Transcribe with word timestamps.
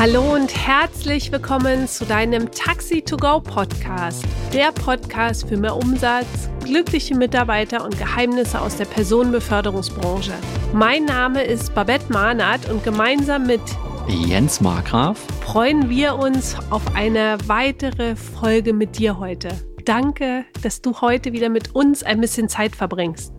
Hallo 0.00 0.32
und 0.32 0.56
herzlich 0.56 1.30
willkommen 1.30 1.86
zu 1.86 2.06
deinem 2.06 2.50
Taxi 2.52 3.02
to 3.02 3.18
Go 3.18 3.38
Podcast. 3.38 4.24
Der 4.50 4.72
Podcast 4.72 5.46
für 5.46 5.58
mehr 5.58 5.76
Umsatz, 5.76 6.48
glückliche 6.64 7.14
Mitarbeiter 7.14 7.84
und 7.84 7.98
Geheimnisse 7.98 8.62
aus 8.62 8.78
der 8.78 8.86
Personenbeförderungsbranche. 8.86 10.32
Mein 10.72 11.04
Name 11.04 11.42
ist 11.42 11.74
Babette 11.74 12.10
Mahnert 12.10 12.66
und 12.70 12.82
gemeinsam 12.82 13.46
mit 13.46 13.60
Jens 14.08 14.62
Markgraf 14.62 15.18
freuen 15.42 15.90
wir 15.90 16.14
uns 16.14 16.56
auf 16.70 16.96
eine 16.96 17.36
weitere 17.44 18.16
Folge 18.16 18.72
mit 18.72 18.98
dir 18.98 19.18
heute. 19.18 19.50
Danke, 19.84 20.46
dass 20.62 20.80
du 20.80 20.98
heute 21.02 21.34
wieder 21.34 21.50
mit 21.50 21.74
uns 21.74 22.02
ein 22.02 22.22
bisschen 22.22 22.48
Zeit 22.48 22.74
verbringst. 22.74 23.34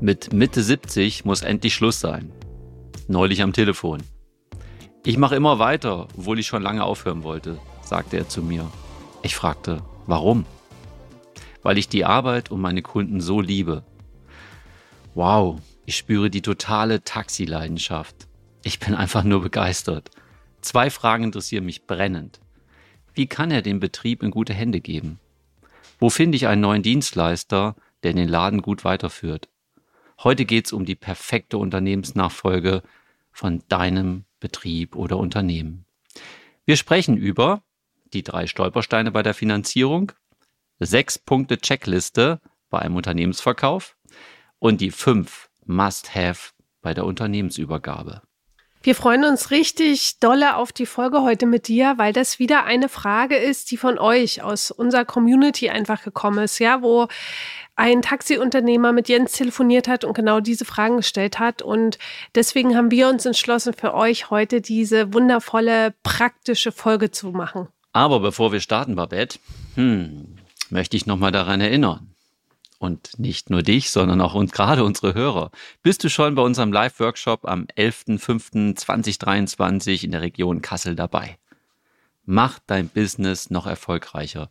Mit 0.00 0.32
Mitte 0.32 0.62
70 0.62 1.24
muss 1.24 1.42
endlich 1.42 1.74
Schluss 1.74 1.98
sein. 1.98 2.32
Neulich 3.08 3.42
am 3.42 3.52
Telefon. 3.52 3.98
Ich 5.04 5.18
mache 5.18 5.34
immer 5.34 5.58
weiter, 5.58 6.06
obwohl 6.16 6.38
ich 6.38 6.46
schon 6.46 6.62
lange 6.62 6.84
aufhören 6.84 7.24
wollte, 7.24 7.58
sagte 7.82 8.16
er 8.16 8.28
zu 8.28 8.40
mir. 8.40 8.70
Ich 9.22 9.34
fragte, 9.34 9.82
warum? 10.06 10.46
Weil 11.64 11.76
ich 11.76 11.88
die 11.88 12.04
Arbeit 12.04 12.52
und 12.52 12.60
meine 12.60 12.82
Kunden 12.82 13.20
so 13.20 13.40
liebe. 13.40 13.82
Wow, 15.16 15.60
ich 15.86 15.96
spüre 15.96 16.30
die 16.30 16.40
totale 16.40 17.02
Taxileidenschaft. 17.02 18.28
Ich 18.62 18.78
bin 18.78 18.94
einfach 18.94 19.24
nur 19.24 19.42
begeistert. 19.42 20.10
Zwei 20.60 20.88
Fragen 20.88 21.24
interessieren 21.24 21.64
mich 21.64 21.84
brennend. 21.88 22.38
Wie 23.12 23.26
kann 23.26 23.50
er 23.50 23.62
den 23.62 23.80
Betrieb 23.80 24.22
in 24.22 24.30
gute 24.30 24.54
Hände 24.54 24.80
geben? 24.80 25.18
Wo 25.98 26.10
finde 26.10 26.36
ich 26.36 26.46
einen 26.46 26.60
neuen 26.60 26.84
Dienstleister, 26.84 27.74
der 28.04 28.12
den 28.12 28.28
Laden 28.28 28.62
gut 28.62 28.84
weiterführt? 28.84 29.48
Heute 30.22 30.44
geht 30.44 30.66
es 30.66 30.72
um 30.72 30.84
die 30.84 30.94
perfekte 30.94 31.58
Unternehmensnachfolge 31.58 32.82
von 33.32 33.64
deinem 33.68 34.26
Betrieb 34.42 34.96
oder 34.96 35.16
Unternehmen. 35.16 35.86
Wir 36.66 36.76
sprechen 36.76 37.16
über 37.16 37.62
die 38.12 38.22
drei 38.22 38.46
Stolpersteine 38.46 39.10
bei 39.10 39.22
der 39.22 39.32
Finanzierung, 39.32 40.12
sechs 40.78 41.18
Punkte 41.18 41.58
Checkliste 41.58 42.40
bei 42.68 42.80
einem 42.80 42.96
Unternehmensverkauf 42.96 43.96
und 44.58 44.80
die 44.80 44.90
fünf 44.90 45.48
Must-Have 45.64 46.52
bei 46.82 46.92
der 46.92 47.06
Unternehmensübergabe. 47.06 48.22
Wir 48.84 48.96
freuen 48.96 49.24
uns 49.24 49.52
richtig 49.52 50.18
dolle 50.18 50.56
auf 50.56 50.72
die 50.72 50.86
Folge 50.86 51.22
heute 51.22 51.46
mit 51.46 51.68
dir, 51.68 51.94
weil 51.98 52.12
das 52.12 52.40
wieder 52.40 52.64
eine 52.64 52.88
Frage 52.88 53.36
ist, 53.36 53.70
die 53.70 53.76
von 53.76 53.96
euch 53.96 54.42
aus 54.42 54.72
unserer 54.72 55.04
Community 55.04 55.70
einfach 55.70 56.02
gekommen 56.02 56.42
ist, 56.42 56.58
ja, 56.58 56.82
wo 56.82 57.06
ein 57.76 58.02
Taxiunternehmer 58.02 58.92
mit 58.92 59.08
Jens 59.08 59.34
telefoniert 59.34 59.86
hat 59.86 60.02
und 60.02 60.14
genau 60.14 60.40
diese 60.40 60.64
Fragen 60.64 60.96
gestellt 60.96 61.38
hat. 61.38 61.62
Und 61.62 61.98
deswegen 62.34 62.76
haben 62.76 62.90
wir 62.90 63.08
uns 63.08 63.24
entschlossen, 63.24 63.72
für 63.72 63.94
euch 63.94 64.30
heute 64.30 64.60
diese 64.60 65.14
wundervolle, 65.14 65.94
praktische 66.02 66.72
Folge 66.72 67.12
zu 67.12 67.30
machen. 67.30 67.68
Aber 67.92 68.18
bevor 68.18 68.50
wir 68.50 68.60
starten, 68.60 68.96
Babette, 68.96 69.38
hm, 69.76 70.38
möchte 70.70 70.96
ich 70.96 71.06
nochmal 71.06 71.30
daran 71.30 71.60
erinnern 71.60 72.11
und 72.82 73.18
nicht 73.18 73.48
nur 73.48 73.62
dich, 73.62 73.90
sondern 73.90 74.20
auch 74.20 74.34
uns, 74.34 74.52
gerade 74.52 74.84
unsere 74.84 75.14
Hörer. 75.14 75.50
Bist 75.82 76.02
du 76.02 76.10
schon 76.10 76.34
bei 76.34 76.42
unserem 76.42 76.72
Live-Workshop 76.72 77.46
am 77.46 77.66
11.05.2023 77.76 80.02
in 80.04 80.10
der 80.10 80.22
Region 80.22 80.62
Kassel 80.62 80.96
dabei? 80.96 81.38
Mach 82.24 82.58
dein 82.66 82.88
Business 82.88 83.50
noch 83.50 83.66
erfolgreicher. 83.66 84.50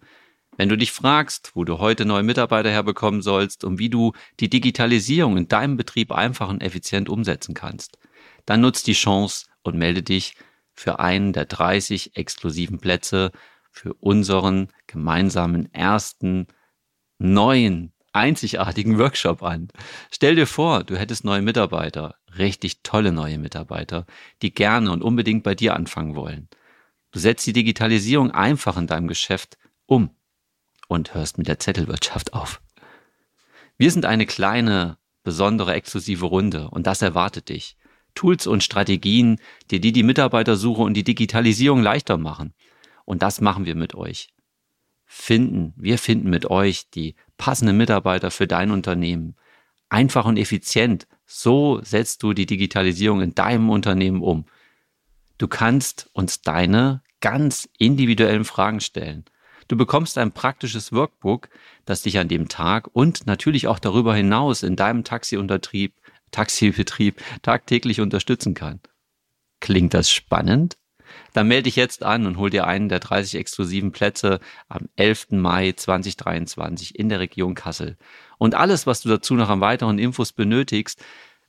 Wenn 0.55 0.69
du 0.69 0.77
dich 0.77 0.93
fragst, 0.93 1.51
wo 1.55 1.65
du 1.65 1.79
heute 1.79 2.05
neue 2.05 2.23
Mitarbeiter 2.23 2.69
herbekommen 2.69 3.21
sollst 3.21 3.65
und 3.65 3.79
wie 3.79 3.89
du 3.89 4.13
die 4.39 4.49
Digitalisierung 4.49 5.35
in 5.37 5.49
deinem 5.49 5.77
Betrieb 5.77 6.11
einfach 6.11 6.49
und 6.49 6.63
effizient 6.63 7.09
umsetzen 7.09 7.53
kannst, 7.53 7.97
dann 8.45 8.61
nutz 8.61 8.83
die 8.83 8.93
Chance 8.93 9.47
und 9.63 9.77
melde 9.77 10.03
dich 10.03 10.35
für 10.73 10.99
einen 10.99 11.33
der 11.33 11.45
30 11.45 12.15
exklusiven 12.15 12.79
Plätze 12.79 13.31
für 13.71 13.93
unseren 13.95 14.69
gemeinsamen 14.87 15.73
ersten 15.73 16.47
neuen 17.17 17.91
einzigartigen 18.13 18.97
Workshop 18.97 19.43
an. 19.43 19.69
Stell 20.11 20.35
dir 20.35 20.47
vor, 20.47 20.83
du 20.83 20.97
hättest 20.97 21.23
neue 21.23 21.41
Mitarbeiter, 21.41 22.15
richtig 22.37 22.83
tolle 22.83 23.11
neue 23.11 23.37
Mitarbeiter, 23.37 24.05
die 24.41 24.53
gerne 24.53 24.91
und 24.91 25.01
unbedingt 25.01 25.43
bei 25.43 25.55
dir 25.55 25.75
anfangen 25.75 26.15
wollen. 26.15 26.49
Du 27.11 27.19
setzt 27.19 27.45
die 27.45 27.53
Digitalisierung 27.53 28.31
einfach 28.31 28.77
in 28.77 28.87
deinem 28.87 29.07
Geschäft 29.07 29.57
um 29.85 30.11
und 30.87 31.13
hörst 31.13 31.37
mit 31.37 31.47
der 31.47 31.59
Zettelwirtschaft 31.59 32.33
auf. 32.33 32.61
Wir 33.77 33.91
sind 33.91 34.05
eine 34.05 34.25
kleine, 34.25 34.97
besondere, 35.23 35.73
exklusive 35.73 36.25
Runde 36.25 36.69
und 36.69 36.87
das 36.87 37.01
erwartet 37.01 37.49
dich. 37.49 37.77
Tools 38.13 38.45
und 38.45 38.63
Strategien, 38.63 39.39
die 39.69 39.79
dir 39.79 39.91
die 39.91 40.03
Mitarbeitersuche 40.03 40.81
und 40.81 40.93
die 40.93 41.03
Digitalisierung 41.03 41.81
leichter 41.81 42.17
machen. 42.17 42.53
Und 43.05 43.21
das 43.21 43.41
machen 43.41 43.65
wir 43.65 43.75
mit 43.75 43.95
euch. 43.95 44.29
Finden, 45.13 45.73
wir 45.75 45.97
finden 45.97 46.29
mit 46.29 46.45
euch 46.49 46.89
die 46.89 47.15
passende 47.35 47.73
Mitarbeiter 47.73 48.31
für 48.31 48.47
dein 48.47 48.71
Unternehmen. 48.71 49.35
Einfach 49.89 50.23
und 50.23 50.37
effizient. 50.37 51.05
So 51.25 51.81
setzt 51.83 52.23
du 52.23 52.31
die 52.31 52.45
Digitalisierung 52.45 53.21
in 53.21 53.35
deinem 53.35 53.69
Unternehmen 53.69 54.21
um. 54.21 54.45
Du 55.37 55.49
kannst 55.49 56.09
uns 56.13 56.41
deine 56.41 57.03
ganz 57.19 57.67
individuellen 57.77 58.45
Fragen 58.45 58.79
stellen. 58.79 59.25
Du 59.67 59.75
bekommst 59.75 60.17
ein 60.17 60.31
praktisches 60.31 60.93
Workbook, 60.93 61.49
das 61.83 62.03
dich 62.03 62.17
an 62.17 62.29
dem 62.29 62.47
Tag 62.47 62.87
und 62.93 63.27
natürlich 63.27 63.67
auch 63.67 63.79
darüber 63.79 64.15
hinaus 64.15 64.63
in 64.63 64.77
deinem 64.77 65.03
Taxiuntertrieb, 65.03 65.93
Taxibetrieb 66.31 67.21
tagtäglich 67.41 67.99
unterstützen 67.99 68.53
kann. 68.53 68.79
Klingt 69.59 69.93
das 69.93 70.09
spannend? 70.09 70.77
Dann 71.33 71.47
melde 71.47 71.63
dich 71.63 71.75
jetzt 71.75 72.03
an 72.03 72.25
und 72.25 72.37
hol 72.37 72.49
dir 72.49 72.67
einen 72.67 72.89
der 72.89 72.99
30 72.99 73.39
exklusiven 73.39 73.91
Plätze 73.91 74.39
am 74.67 74.89
11. 74.95 75.31
Mai 75.31 75.71
2023 75.71 76.97
in 76.97 77.09
der 77.09 77.19
Region 77.19 77.55
Kassel. 77.55 77.97
Und 78.37 78.55
alles, 78.55 78.87
was 78.87 79.01
du 79.01 79.09
dazu 79.09 79.35
noch 79.35 79.49
an 79.49 79.61
weiteren 79.61 79.99
Infos 79.99 80.33
benötigst, 80.33 81.01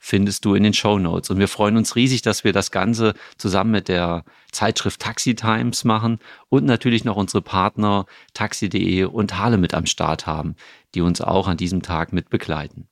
findest 0.04 0.44
du 0.44 0.56
in 0.56 0.64
den 0.64 0.74
Show 0.74 0.98
Notes. 0.98 1.30
Und 1.30 1.38
wir 1.38 1.46
freuen 1.46 1.76
uns 1.76 1.94
riesig, 1.94 2.22
dass 2.22 2.42
wir 2.42 2.52
das 2.52 2.72
Ganze 2.72 3.14
zusammen 3.38 3.70
mit 3.70 3.86
der 3.86 4.24
Zeitschrift 4.50 5.00
Taxi 5.00 5.36
Times 5.36 5.84
machen 5.84 6.18
und 6.48 6.64
natürlich 6.64 7.04
noch 7.04 7.16
unsere 7.16 7.40
Partner 7.40 8.06
taxi.de 8.34 9.04
und 9.04 9.38
Hale 9.38 9.58
mit 9.58 9.74
am 9.74 9.86
Start 9.86 10.26
haben, 10.26 10.56
die 10.96 11.02
uns 11.02 11.20
auch 11.20 11.46
an 11.46 11.56
diesem 11.56 11.82
Tag 11.82 12.12
mit 12.12 12.30
begleiten. 12.30 12.88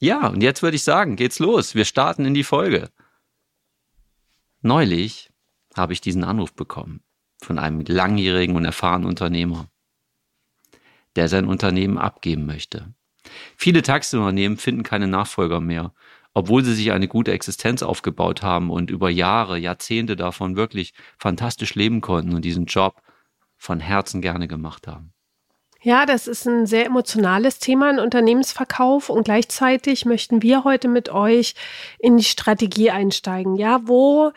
Ja, 0.00 0.26
und 0.26 0.42
jetzt 0.42 0.62
würde 0.62 0.76
ich 0.76 0.82
sagen, 0.82 1.14
geht's 1.14 1.38
los. 1.38 1.76
Wir 1.76 1.84
starten 1.84 2.24
in 2.24 2.34
die 2.34 2.44
Folge. 2.44 2.90
Neulich 4.62 5.30
habe 5.78 5.92
ich 5.92 6.00
diesen 6.00 6.24
Anruf 6.24 6.52
bekommen 6.52 7.00
von 7.40 7.58
einem 7.58 7.80
langjährigen 7.86 8.56
und 8.56 8.64
erfahrenen 8.64 9.06
Unternehmer, 9.06 9.68
der 11.16 11.28
sein 11.28 11.46
Unternehmen 11.46 11.98
abgeben 11.98 12.46
möchte. 12.46 12.92
Viele 13.56 13.82
Taxiunternehmen 13.82 14.58
finden 14.58 14.82
keine 14.82 15.06
Nachfolger 15.06 15.60
mehr, 15.60 15.92
obwohl 16.34 16.64
sie 16.64 16.74
sich 16.74 16.92
eine 16.92 17.08
gute 17.08 17.32
Existenz 17.32 17.82
aufgebaut 17.82 18.42
haben 18.42 18.70
und 18.70 18.90
über 18.90 19.10
Jahre, 19.10 19.58
Jahrzehnte 19.58 20.16
davon 20.16 20.56
wirklich 20.56 20.94
fantastisch 21.18 21.74
leben 21.74 22.00
konnten 22.00 22.34
und 22.34 22.44
diesen 22.44 22.66
Job 22.66 23.00
von 23.56 23.80
Herzen 23.80 24.20
gerne 24.22 24.48
gemacht 24.48 24.86
haben. 24.86 25.12
Ja, 25.80 26.06
das 26.06 26.26
ist 26.26 26.46
ein 26.46 26.66
sehr 26.66 26.86
emotionales 26.86 27.60
Thema, 27.60 27.88
ein 27.88 28.00
Unternehmensverkauf 28.00 29.10
und 29.10 29.24
gleichzeitig 29.24 30.04
möchten 30.04 30.42
wir 30.42 30.64
heute 30.64 30.88
mit 30.88 31.08
euch 31.08 31.54
in 32.00 32.16
die 32.16 32.24
Strategie 32.24 32.90
einsteigen. 32.90 33.54
Ja, 33.56 33.80
wo 33.84 34.32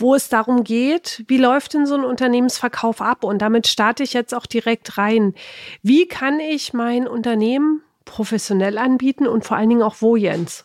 wo 0.00 0.14
es 0.14 0.28
darum 0.28 0.64
geht, 0.64 1.24
wie 1.28 1.38
läuft 1.38 1.74
denn 1.74 1.86
so 1.86 1.94
ein 1.94 2.04
Unternehmensverkauf 2.04 3.00
ab? 3.00 3.24
Und 3.24 3.38
damit 3.40 3.66
starte 3.66 4.02
ich 4.02 4.12
jetzt 4.12 4.34
auch 4.34 4.46
direkt 4.46 4.98
rein. 4.98 5.34
Wie 5.82 6.06
kann 6.06 6.40
ich 6.40 6.72
mein 6.72 7.06
Unternehmen 7.06 7.82
professionell 8.04 8.78
anbieten 8.78 9.26
und 9.26 9.44
vor 9.44 9.56
allen 9.56 9.68
Dingen 9.68 9.82
auch 9.82 9.96
wo, 10.00 10.16
Jens? 10.16 10.64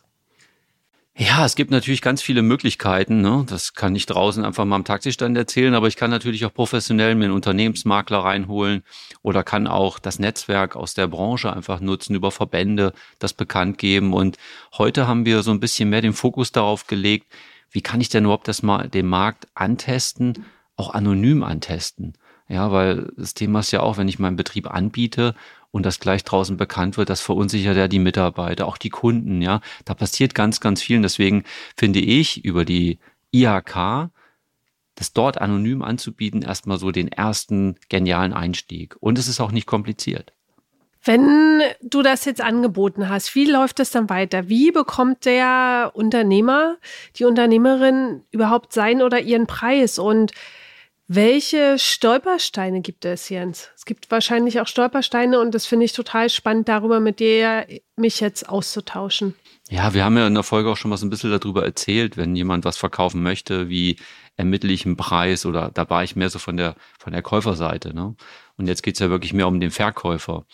Ja, 1.18 1.46
es 1.46 1.56
gibt 1.56 1.72
natürlich 1.72 2.02
ganz 2.02 2.22
viele 2.22 2.42
Möglichkeiten. 2.42 3.22
Ne? 3.22 3.46
Das 3.48 3.74
kann 3.74 3.96
ich 3.96 4.06
draußen 4.06 4.44
einfach 4.44 4.66
mal 4.66 4.76
am 4.76 4.84
Taxistand 4.84 5.38
erzählen, 5.38 5.74
aber 5.74 5.88
ich 5.88 5.96
kann 5.96 6.12
natürlich 6.12 6.44
auch 6.44 6.54
professionell 6.54 7.16
mir 7.16 7.26
einen 7.26 7.34
Unternehmensmakler 7.34 8.18
reinholen 8.20 8.84
oder 9.22 9.42
kann 9.42 9.66
auch 9.66 9.98
das 9.98 10.20
Netzwerk 10.20 10.76
aus 10.76 10.94
der 10.94 11.08
Branche 11.08 11.54
einfach 11.54 11.80
nutzen, 11.80 12.16
über 12.16 12.32
Verbände 12.32 12.92
das 13.18 13.32
bekannt 13.32 13.78
geben. 13.78 14.12
Und 14.12 14.38
heute 14.78 15.08
haben 15.08 15.26
wir 15.26 15.42
so 15.42 15.52
ein 15.52 15.62
bisschen 15.62 15.90
mehr 15.90 16.02
den 16.02 16.12
Fokus 16.12 16.52
darauf 16.52 16.86
gelegt, 16.86 17.28
wie 17.76 17.82
kann 17.82 18.00
ich 18.00 18.08
denn 18.08 18.24
überhaupt 18.24 18.48
das 18.48 18.64
mal 18.64 18.88
den 18.88 19.06
Markt 19.06 19.50
antesten, 19.54 20.46
auch 20.78 20.94
anonym 20.94 21.44
antesten? 21.44 22.14
Ja, 22.48 22.72
weil 22.72 23.12
das 23.18 23.34
Thema 23.34 23.60
ist 23.60 23.72
ja 23.72 23.82
auch, 23.82 23.98
wenn 23.98 24.08
ich 24.08 24.18
meinen 24.18 24.38
Betrieb 24.38 24.72
anbiete 24.72 25.36
und 25.72 25.86
das 25.86 26.00
gleich 26.00 26.24
draußen 26.24 26.56
bekannt 26.56 26.96
wird, 26.96 27.10
das 27.10 27.20
verunsichert 27.20 27.76
ja 27.76 27.90
die 27.90 28.00
Mitarbeiter, 28.00 28.66
auch 28.66 28.78
die 28.78 28.92
Kunden, 28.92 29.42
ja. 29.42 29.60
Da 29.84 29.94
passiert 29.94 30.34
ganz, 30.34 30.62
ganz 30.62 30.82
viel. 30.82 30.96
Und 30.96 31.04
deswegen 31.04 31.44
finde 31.76 32.00
ich 32.00 32.46
über 32.46 32.64
die 32.64 33.00
IHK, 33.34 34.10
das 34.96 35.12
dort 35.12 35.42
anonym 35.42 35.82
anzubieten, 35.82 36.44
erstmal 36.44 36.78
so 36.78 36.92
den 36.92 37.10
ersten 37.10 37.76
genialen 37.90 38.32
Einstieg. 38.32 38.96
Und 39.02 39.20
es 39.20 39.28
ist 39.28 39.42
auch 39.42 39.52
nicht 39.52 39.68
kompliziert. 39.68 40.32
Wenn 41.06 41.62
du 41.84 42.02
das 42.02 42.26
jetzt 42.26 42.42
angeboten 42.42 43.10
hast, 43.10 43.36
wie 43.36 43.46
läuft 43.46 43.80
es 43.80 43.92
dann 43.92 44.10
weiter? 44.10 44.50
Wie 44.50 44.72
bekommt 44.72 45.26
der 45.26 45.92
Unternehmer, 45.94 46.78
die 47.18 47.26
Unternehmerin 47.26 48.24
überhaupt 48.32 48.74
sein 48.74 49.04
oder 49.04 49.20
ihren 49.20 49.46
Preis? 49.46 50.00
Und 50.00 50.32
welche 51.08 51.78
Stolpersteine 51.78 52.82
gibt 52.82 53.06
es, 53.06 53.30
Jens? 53.30 53.70
Es 53.76 53.86
gibt 53.86 54.10
wahrscheinlich 54.10 54.60
auch 54.60 54.66
Stolpersteine 54.66 55.40
und 55.40 55.54
das 55.54 55.68
finde 55.68 55.86
ich 55.86 55.94
total 55.94 56.32
spannend, 56.32 56.68
darüber 56.68 57.00
mit 57.00 57.20
dir 57.20 57.68
mich 57.96 58.20
jetzt 58.20 58.50
auszutauschen. 58.50 59.36
Ja, 59.70 59.94
wir 59.94 60.04
haben 60.04 60.18
ja 60.18 60.26
in 60.26 60.34
der 60.34 60.42
Folge 60.42 60.72
auch 60.72 60.78
schon 60.78 60.90
mal 60.90 60.98
so 60.98 61.06
ein 61.06 61.12
bisschen 61.12 61.30
darüber 61.30 61.64
erzählt, 61.64 62.18
wenn 62.18 62.36
jemand 62.36 62.66
was 62.66 62.78
verkaufen 62.78 63.22
möchte, 63.22 63.70
wie 63.70 63.98
ermittle 64.38 64.72
ich 64.72 64.88
einen 64.88 64.98
Preis 64.98 65.46
oder 65.46 65.70
da 65.72 65.88
war 65.90 66.04
ich 66.04 66.16
mehr 66.16 66.32
so 66.32 66.40
von 66.40 66.58
der, 66.58 66.76
von 66.98 67.14
der 67.14 67.22
Käuferseite. 67.22 67.94
Ne? 67.94 68.16
Und 68.58 68.68
jetzt 68.68 68.82
geht's 68.82 69.00
ja 69.00 69.12
wirklich 69.12 69.34
mehr 69.34 69.48
um 69.48 69.60
den 69.60 69.72
Verkäufer. 69.72 70.46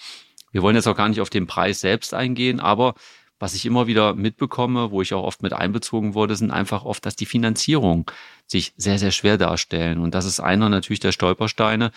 Wir 0.52 0.62
wollen 0.62 0.76
jetzt 0.76 0.88
auch 0.88 0.96
gar 0.96 1.10
nicht 1.10 1.22
auf 1.22 1.30
den 1.30 1.48
Preis 1.48 1.80
selbst 1.80 2.14
eingehen, 2.14 2.60
aber 2.60 2.96
was 3.40 3.56
ich 3.56 3.66
immer 3.66 3.88
wieder 3.88 4.14
mitbekomme, 4.14 4.92
wo 4.92 5.02
ich 5.02 5.16
auch 5.16 5.24
oft 5.24 5.42
mit 5.42 5.54
einbezogen 5.54 6.14
wurde, 6.14 6.36
sind 6.36 6.52
einfach 6.52 6.86
oft, 6.86 7.06
dass 7.06 7.16
die 7.16 7.26
Finanzierung 7.26 8.10
sich 8.46 8.74
sehr, 8.78 9.00
sehr 9.00 9.10
schwer 9.10 9.40
darstellen. 9.40 9.98
Und 9.98 10.14
das 10.14 10.26
ist 10.26 10.40
einer 10.40 10.70
natürlich 10.70 11.00
der 11.00 11.12
Stolpersteine. 11.12 11.92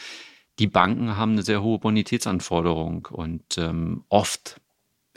Die 0.59 0.67
Banken 0.67 1.19
haben 1.19 1.33
eine 1.33 1.43
sehr 1.43 1.63
hohe 1.63 1.79
Bonitätsanforderung 1.79 3.09
und 3.11 3.59
ähm, 3.59 4.05
oft 4.09 4.61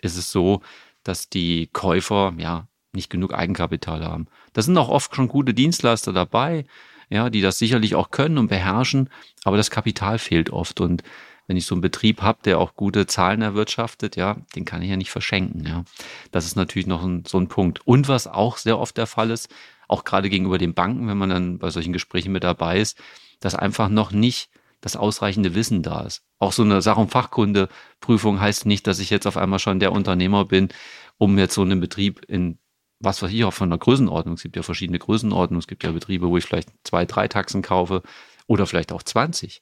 ist 0.02 0.18
es 0.18 0.30
so, 0.30 0.62
dass 1.04 1.30
die 1.30 1.70
Käufer 1.72 2.34
ja 2.38 2.68
nicht 2.92 3.10
genug 3.10 3.34
Eigenkapital 3.34 4.04
haben. 4.04 4.28
Da 4.52 4.62
sind 4.62 4.78
auch 4.78 4.90
oft 4.90 5.16
schon 5.16 5.30
gute 5.30 5.54
Dienstleister 5.54 6.12
dabei, 6.12 6.66
ja, 7.10 7.30
die 7.30 7.42
das 7.42 7.58
sicherlich 7.58 7.96
auch 7.96 8.12
können 8.12 8.38
und 8.38 8.48
beherrschen, 8.48 9.10
aber 9.46 9.56
das 9.56 9.72
Kapital 9.72 10.20
fehlt 10.20 10.50
oft 10.50 10.82
und 10.82 11.04
wenn 11.48 11.58
ich 11.58 11.66
so 11.66 11.76
einen 11.76 11.82
Betrieb 11.82 12.22
habe, 12.22 12.40
der 12.44 12.60
auch 12.60 12.76
gute 12.76 13.08
Zahlen 13.08 13.42
erwirtschaftet, 13.42 14.16
ja, 14.16 14.38
den 14.56 14.66
kann 14.66 14.82
ich 14.82 14.90
ja 14.90 14.98
nicht 14.98 15.12
verschenken. 15.12 15.66
Ja. 15.66 15.84
Das 16.32 16.46
ist 16.46 16.56
natürlich 16.56 16.88
noch 16.88 17.04
ein, 17.04 17.24
so 17.26 17.40
ein 17.40 17.48
Punkt. 17.48 17.86
Und 17.88 18.08
was 18.08 18.28
auch 18.28 18.58
sehr 18.58 18.78
oft 18.78 18.98
der 18.98 19.08
Fall 19.08 19.32
ist, 19.32 19.50
auch 19.88 20.04
gerade 20.04 20.30
gegenüber 20.30 20.58
den 20.58 20.74
Banken, 20.74 21.08
wenn 21.08 21.18
man 21.18 21.30
dann 21.30 21.58
bei 21.58 21.70
solchen 21.70 21.94
Gesprächen 21.94 22.34
mit 22.34 22.44
dabei 22.44 22.80
ist, 22.80 23.02
dass 23.40 23.56
einfach 23.56 23.88
noch 23.88 24.12
nicht 24.12 24.50
das 24.82 24.96
ausreichende 24.96 25.56
Wissen 25.56 25.82
da 25.82 26.02
ist. 26.02 26.24
Auch 26.38 26.52
so 26.52 26.64
eine 26.64 26.82
Sach- 26.82 26.98
und 26.98 27.12
Fachkundeprüfung 27.12 28.40
heißt 28.40 28.66
nicht, 28.66 28.86
dass 28.86 29.00
ich 29.00 29.10
jetzt 29.10 29.26
auf 29.26 29.38
einmal 29.38 29.60
schon 29.60 29.80
der 29.80 29.92
Unternehmer 29.92 30.46
bin, 30.46 30.70
um 31.18 31.38
jetzt 31.38 31.56
so 31.56 31.62
einen 31.62 31.80
Betrieb 31.80 32.24
in 32.28 32.60
was 33.00 33.22
weiß 33.22 33.32
ich 33.32 33.44
auch 33.44 33.54
von 33.54 33.70
der 33.70 33.78
Größenordnung. 33.80 34.36
Es 34.36 34.44
gibt 34.44 34.56
ja 34.56 34.64
verschiedene 34.64 35.00
Größenordnungen. 35.00 35.60
Es 35.60 35.68
gibt 35.68 35.84
ja 35.84 35.92
Betriebe, 35.92 36.30
wo 36.30 36.38
ich 36.38 36.46
vielleicht 36.46 36.70
zwei, 36.84 37.06
drei 37.06 37.28
Taxen 37.28 37.62
kaufe 37.62 38.02
oder 38.48 38.66
vielleicht 38.66 38.92
auch 38.92 39.04
20. 39.04 39.62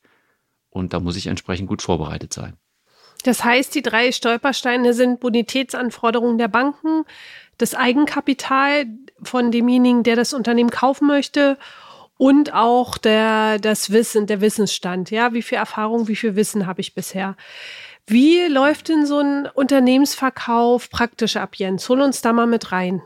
Und 0.76 0.92
da 0.92 1.00
muss 1.00 1.16
ich 1.16 1.28
entsprechend 1.28 1.70
gut 1.70 1.82
vorbereitet 1.82 2.34
sein. 2.34 2.58
Das 3.24 3.46
heißt, 3.46 3.74
die 3.74 3.82
drei 3.82 4.12
Stolpersteine 4.12 4.94
sind 4.94 5.22
Bonitätsanforderungen 5.22 6.38
der 6.38 6.50
Banken, 6.50 7.06
das 7.58 7.76
Eigenkapital 7.76 8.86
von 9.24 9.52
demjenigen, 9.52 10.04
der 10.04 10.18
das 10.18 10.34
Unternehmen 10.34 10.70
kaufen 10.70 11.08
möchte 11.08 11.58
und 12.18 12.54
auch 12.54 12.98
der, 12.98 13.58
das 13.58 13.92
Wissen, 13.92 14.28
der 14.28 14.42
Wissensstand. 14.42 15.12
Ja, 15.12 15.32
wie 15.34 15.44
viel 15.44 15.58
Erfahrung, 15.58 16.10
wie 16.10 16.18
viel 16.18 16.36
Wissen 16.36 16.68
habe 16.68 16.82
ich 16.82 16.94
bisher? 16.94 17.38
Wie 18.06 18.46
läuft 18.48 18.90
denn 18.90 19.06
so 19.06 19.20
ein 19.20 19.48
Unternehmensverkauf 19.48 20.90
praktisch 20.90 21.38
ab, 21.38 21.56
Jens? 21.56 21.88
Hol 21.88 22.02
uns 22.02 22.22
da 22.22 22.34
mal 22.34 22.48
mit 22.48 22.74
rein. 22.74 23.02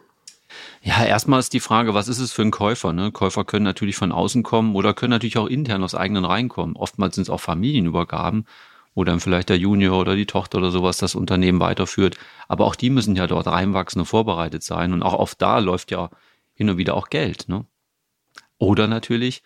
Ja, 0.81 1.03
erstmal 1.03 1.39
ist 1.39 1.53
die 1.53 1.59
Frage, 1.59 1.93
was 1.93 2.07
ist 2.07 2.19
es 2.19 2.31
für 2.31 2.41
ein 2.41 2.51
Käufer? 2.51 2.93
Ne? 2.93 3.11
Käufer 3.11 3.45
können 3.45 3.65
natürlich 3.65 3.95
von 3.95 4.11
außen 4.11 4.43
kommen 4.43 4.75
oder 4.75 4.93
können 4.93 5.11
natürlich 5.11 5.37
auch 5.37 5.47
intern 5.47 5.83
aus 5.83 5.95
eigenen 5.95 6.25
Reihen 6.25 6.49
kommen. 6.49 6.75
Oftmals 6.75 7.15
sind 7.15 7.23
es 7.23 7.29
auch 7.29 7.41
Familienübergaben, 7.41 8.45
wo 8.95 9.03
dann 9.03 9.19
vielleicht 9.19 9.49
der 9.49 9.57
Junior 9.57 9.99
oder 9.99 10.15
die 10.15 10.25
Tochter 10.25 10.57
oder 10.57 10.71
sowas 10.71 10.97
das 10.97 11.15
Unternehmen 11.15 11.59
weiterführt. 11.59 12.17
Aber 12.47 12.65
auch 12.65 12.75
die 12.75 12.89
müssen 12.89 13.15
ja 13.15 13.27
dort 13.27 13.47
reinwachsen 13.47 14.01
und 14.01 14.07
vorbereitet 14.07 14.63
sein. 14.63 14.93
Und 14.93 15.03
auch 15.03 15.13
oft 15.13 15.41
da 15.41 15.59
läuft 15.59 15.91
ja 15.91 16.09
hin 16.53 16.69
und 16.69 16.77
wieder 16.77 16.95
auch 16.95 17.09
Geld. 17.09 17.47
Ne? 17.47 17.65
Oder 18.57 18.87
natürlich 18.87 19.43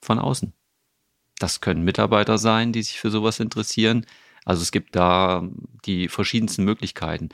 von 0.00 0.18
außen. 0.18 0.52
Das 1.38 1.60
können 1.60 1.84
Mitarbeiter 1.84 2.38
sein, 2.38 2.72
die 2.72 2.82
sich 2.82 3.00
für 3.00 3.10
sowas 3.10 3.40
interessieren. 3.40 4.06
Also 4.44 4.62
es 4.62 4.72
gibt 4.72 4.94
da 4.94 5.48
die 5.84 6.08
verschiedensten 6.08 6.64
Möglichkeiten. 6.64 7.30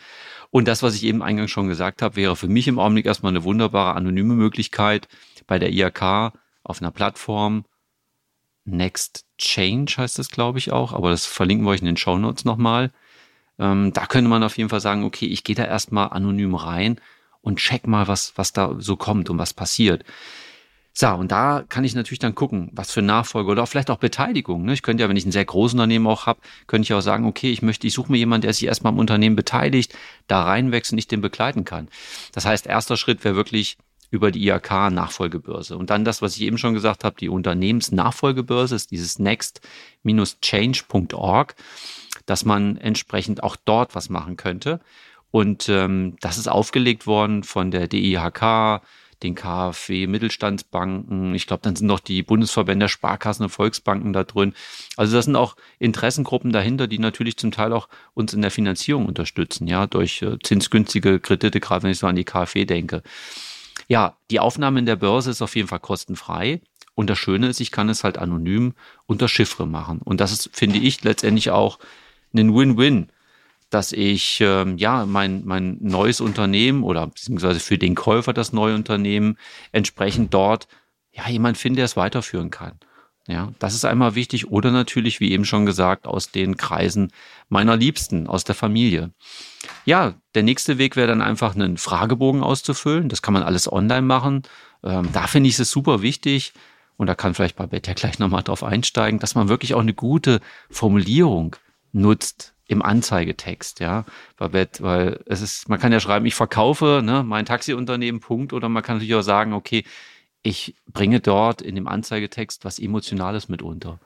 Und 0.50 0.68
das, 0.68 0.82
was 0.82 0.94
ich 0.94 1.04
eben 1.04 1.22
eingangs 1.22 1.50
schon 1.50 1.68
gesagt 1.68 2.02
habe, 2.02 2.16
wäre 2.16 2.36
für 2.36 2.48
mich 2.48 2.68
im 2.68 2.78
Augenblick 2.78 3.06
erstmal 3.06 3.30
eine 3.30 3.44
wunderbare 3.44 3.94
anonyme 3.94 4.34
Möglichkeit 4.34 5.08
bei 5.46 5.58
der 5.58 5.72
IHK 5.72 6.32
auf 6.62 6.80
einer 6.80 6.90
Plattform. 6.90 7.64
Next 8.64 9.24
Change 9.38 9.94
heißt 9.96 10.18
das, 10.18 10.30
glaube 10.30 10.58
ich, 10.58 10.70
auch, 10.70 10.92
aber 10.92 11.10
das 11.10 11.26
verlinken 11.26 11.66
wir 11.66 11.70
euch 11.70 11.80
in 11.80 11.86
den 11.86 11.96
Show 11.96 12.18
Notes 12.18 12.44
nochmal. 12.44 12.92
Ähm, 13.58 13.92
da 13.92 14.06
könnte 14.06 14.30
man 14.30 14.42
auf 14.42 14.56
jeden 14.58 14.70
Fall 14.70 14.80
sagen, 14.80 15.04
okay, 15.04 15.26
ich 15.26 15.44
gehe 15.44 15.56
da 15.56 15.64
erstmal 15.64 16.10
anonym 16.10 16.54
rein 16.54 17.00
und 17.40 17.58
check 17.58 17.86
mal, 17.86 18.06
was, 18.08 18.32
was 18.36 18.52
da 18.52 18.76
so 18.78 18.96
kommt 18.96 19.30
und 19.30 19.38
was 19.38 19.54
passiert. 19.54 20.04
So, 21.00 21.08
und 21.08 21.32
da 21.32 21.64
kann 21.66 21.82
ich 21.84 21.94
natürlich 21.94 22.18
dann 22.18 22.34
gucken, 22.34 22.68
was 22.74 22.92
für 22.92 23.00
Nachfolge 23.00 23.50
oder 23.50 23.66
vielleicht 23.66 23.88
auch 23.88 23.96
Beteiligung. 23.96 24.66
Ne? 24.66 24.74
Ich 24.74 24.82
könnte 24.82 25.02
ja, 25.02 25.08
wenn 25.08 25.16
ich 25.16 25.24
ein 25.24 25.32
sehr 25.32 25.46
großes 25.46 25.72
Unternehmen 25.72 26.06
auch 26.06 26.26
habe, 26.26 26.40
könnte 26.66 26.84
ich 26.84 26.92
auch 26.92 27.00
sagen, 27.00 27.24
okay, 27.24 27.50
ich 27.50 27.62
möchte, 27.62 27.86
ich 27.86 27.94
suche 27.94 28.12
mir 28.12 28.18
jemanden, 28.18 28.42
der 28.42 28.52
sich 28.52 28.66
erstmal 28.66 28.92
am 28.92 28.98
Unternehmen 28.98 29.34
beteiligt, 29.34 29.96
da 30.26 30.42
reinwächst 30.42 30.92
und 30.92 30.98
ich 30.98 31.08
den 31.08 31.22
begleiten 31.22 31.64
kann. 31.64 31.88
Das 32.32 32.44
heißt, 32.44 32.66
erster 32.66 32.98
Schritt 32.98 33.24
wäre 33.24 33.34
wirklich 33.34 33.78
über 34.10 34.30
die 34.30 34.44
IAK 34.44 34.90
Nachfolgebörse. 34.90 35.78
Und 35.78 35.88
dann 35.88 36.04
das, 36.04 36.20
was 36.20 36.36
ich 36.36 36.42
eben 36.42 36.58
schon 36.58 36.74
gesagt 36.74 37.02
habe, 37.02 37.16
die 37.18 37.30
Unternehmensnachfolgebörse 37.30 38.74
ist 38.74 38.90
dieses 38.90 39.18
next-change.org, 39.18 41.54
dass 42.26 42.44
man 42.44 42.76
entsprechend 42.76 43.42
auch 43.42 43.56
dort 43.56 43.94
was 43.94 44.10
machen 44.10 44.36
könnte. 44.36 44.80
Und 45.30 45.70
ähm, 45.70 46.16
das 46.20 46.36
ist 46.36 46.48
aufgelegt 46.48 47.06
worden 47.06 47.42
von 47.42 47.70
der 47.70 47.88
DIHK, 47.88 48.82
den 49.22 49.34
KfW, 49.34 50.06
Mittelstandsbanken. 50.06 51.34
Ich 51.34 51.46
glaube, 51.46 51.62
dann 51.62 51.76
sind 51.76 51.86
noch 51.86 52.00
die 52.00 52.22
Bundesverbände 52.22 52.88
Sparkassen 52.88 53.44
und 53.44 53.50
Volksbanken 53.50 54.12
da 54.12 54.24
drin. 54.24 54.54
Also 54.96 55.16
das 55.16 55.26
sind 55.26 55.36
auch 55.36 55.56
Interessengruppen 55.78 56.52
dahinter, 56.52 56.86
die 56.86 56.98
natürlich 56.98 57.36
zum 57.36 57.50
Teil 57.50 57.72
auch 57.72 57.88
uns 58.14 58.32
in 58.32 58.42
der 58.42 58.50
Finanzierung 58.50 59.06
unterstützen, 59.06 59.66
ja, 59.66 59.86
durch 59.86 60.22
äh, 60.22 60.38
zinsgünstige 60.42 61.20
Kredite, 61.20 61.60
gerade 61.60 61.82
wenn 61.82 61.90
ich 61.90 61.98
so 61.98 62.06
an 62.06 62.16
die 62.16 62.24
KfW 62.24 62.64
denke. 62.64 63.02
Ja, 63.88 64.16
die 64.30 64.40
Aufnahme 64.40 64.78
in 64.78 64.86
der 64.86 64.96
Börse 64.96 65.30
ist 65.30 65.42
auf 65.42 65.56
jeden 65.56 65.68
Fall 65.68 65.80
kostenfrei. 65.80 66.60
Und 66.94 67.08
das 67.08 67.18
Schöne 67.18 67.48
ist, 67.48 67.60
ich 67.60 67.70
kann 67.70 67.88
es 67.88 68.04
halt 68.04 68.18
anonym 68.18 68.74
unter 69.06 69.28
Chiffre 69.28 69.66
machen. 69.66 70.00
Und 70.02 70.20
das 70.20 70.32
ist, 70.32 70.50
finde 70.52 70.78
ich, 70.78 71.02
letztendlich 71.02 71.50
auch 71.50 71.78
ein 72.34 72.54
Win-Win 72.54 73.08
dass 73.70 73.92
ich 73.92 74.40
ähm, 74.40 74.76
ja 74.76 75.06
mein, 75.06 75.42
mein 75.44 75.78
neues 75.80 76.20
Unternehmen 76.20 76.82
oder 76.82 77.06
beziehungsweise 77.06 77.60
für 77.60 77.78
den 77.78 77.94
Käufer 77.94 78.32
das 78.32 78.52
neue 78.52 78.74
Unternehmen 78.74 79.38
entsprechend 79.72 80.34
dort 80.34 80.68
ja 81.12 81.28
jemand 81.28 81.56
finde, 81.56 81.76
der 81.76 81.84
es 81.86 81.96
weiterführen 81.96 82.50
kann. 82.50 82.78
Ja, 83.26 83.52
das 83.60 83.74
ist 83.74 83.84
einmal 83.84 84.16
wichtig. 84.16 84.50
Oder 84.50 84.72
natürlich, 84.72 85.20
wie 85.20 85.30
eben 85.30 85.44
schon 85.44 85.64
gesagt, 85.64 86.06
aus 86.06 86.32
den 86.32 86.56
Kreisen 86.56 87.12
meiner 87.48 87.76
Liebsten, 87.76 88.26
aus 88.26 88.42
der 88.42 88.56
Familie. 88.56 89.12
Ja, 89.84 90.14
der 90.34 90.42
nächste 90.42 90.78
Weg 90.78 90.96
wäre 90.96 91.06
dann 91.06 91.22
einfach 91.22 91.54
einen 91.54 91.76
Fragebogen 91.76 92.42
auszufüllen. 92.42 93.08
Das 93.08 93.22
kann 93.22 93.34
man 93.34 93.44
alles 93.44 93.70
online 93.70 94.02
machen. 94.02 94.42
Ähm, 94.82 95.10
da 95.12 95.28
finde 95.28 95.48
ich 95.48 95.58
es 95.58 95.70
super 95.70 96.02
wichtig. 96.02 96.54
Und 96.96 97.06
da 97.06 97.14
kann 97.14 97.34
vielleicht 97.34 97.56
Babette 97.56 97.90
ja 97.90 97.94
gleich 97.94 98.18
nochmal 98.18 98.42
drauf 98.42 98.64
einsteigen, 98.64 99.20
dass 99.20 99.36
man 99.36 99.48
wirklich 99.48 99.74
auch 99.74 99.80
eine 99.80 99.94
gute 99.94 100.40
Formulierung 100.68 101.56
nutzt 101.92 102.54
im 102.70 102.82
Anzeigetext, 102.82 103.80
ja, 103.80 104.04
Babette, 104.36 104.82
weil 104.84 105.20
es 105.26 105.40
ist, 105.40 105.68
man 105.68 105.80
kann 105.80 105.90
ja 105.90 105.98
schreiben, 105.98 106.24
ich 106.26 106.36
verkaufe 106.36 107.02
ne, 107.02 107.24
mein 107.24 107.44
Taxiunternehmen, 107.44 108.20
Punkt, 108.20 108.52
oder 108.52 108.68
man 108.68 108.84
kann 108.84 108.96
natürlich 108.96 109.16
auch 109.16 109.22
sagen, 109.22 109.54
okay, 109.54 109.82
ich 110.42 110.76
bringe 110.86 111.18
dort 111.18 111.62
in 111.62 111.74
dem 111.74 111.88
Anzeigetext 111.88 112.64
was 112.64 112.78
Emotionales 112.78 113.48
mit 113.48 113.60
unter. 113.60 113.98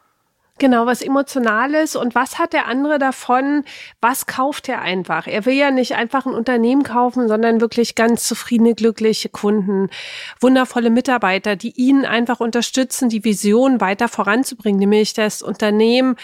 Genau, 0.59 0.87
was 0.87 1.03
Emotionales 1.03 1.97
und 1.97 2.15
was 2.15 2.39
hat 2.39 2.53
der 2.53 2.69
andere 2.69 3.01
davon? 3.01 3.65
Was 4.01 4.27
kauft 4.27 4.69
er 4.69 4.83
einfach? 4.83 5.27
Er 5.27 5.47
will 5.47 5.55
ja 5.55 5.73
nicht 5.73 5.97
einfach 5.97 6.27
ein 6.27 6.33
Unternehmen 6.33 6.85
kaufen, 6.85 7.27
sondern 7.27 7.61
wirklich 7.61 7.97
ganz 7.97 8.23
zufriedene, 8.23 8.77
glückliche 8.77 9.29
Kunden, 9.31 9.91
wundervolle 10.41 10.91
Mitarbeiter, 10.91 11.57
die 11.57 11.73
ihn 11.75 12.05
einfach 12.05 12.39
unterstützen, 12.39 13.09
die 13.09 13.25
Vision 13.25 13.81
weiter 13.81 14.07
voranzubringen, 14.07 14.79
nämlich 14.79 15.13
das 15.13 15.43
Unternehmen 15.43 16.15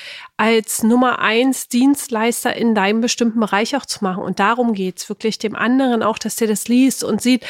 als 0.40 0.82
Nummer 0.82 1.18
eins 1.18 1.68
Dienstleister 1.68 2.56
in 2.56 2.74
deinem 2.74 3.02
bestimmten 3.02 3.40
Bereich 3.40 3.76
auch 3.76 3.84
zu 3.84 4.02
machen. 4.02 4.22
Und 4.22 4.40
darum 4.40 4.72
geht's 4.72 5.06
wirklich 5.10 5.36
dem 5.36 5.54
anderen 5.54 6.02
auch, 6.02 6.16
dass 6.16 6.36
der 6.36 6.48
das 6.48 6.66
liest 6.66 7.04
und 7.04 7.20
sieht, 7.20 7.44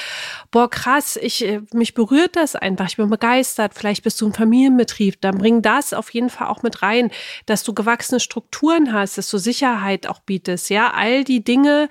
boah, 0.50 0.68
krass, 0.68 1.16
ich, 1.16 1.47
äh, 1.47 1.61
mich 1.73 1.94
berührt 1.94 2.35
das 2.35 2.56
einfach, 2.56 2.88
ich 2.88 2.97
bin 2.97 3.09
begeistert, 3.09 3.75
vielleicht 3.75 4.02
bist 4.02 4.20
du 4.20 4.26
ein 4.26 4.32
Familienbetrieb, 4.32 5.20
dann 5.20 5.38
bring 5.38 5.62
das 5.62 5.92
auf 5.92 6.11
jeden 6.11 6.30
Fall 6.30 6.49
auch 6.49 6.64
mit 6.64 6.82
rein, 6.82 7.12
dass 7.47 7.62
du 7.62 7.75
gewachsene 7.75 8.18
Strukturen 8.18 8.92
hast, 8.92 9.18
dass 9.18 9.30
du 9.30 9.38
Sicherheit 9.38 10.09
auch 10.09 10.18
bietest, 10.18 10.68
ja, 10.68 10.92
all 10.92 11.23
die 11.23 11.44
Dinge, 11.44 11.88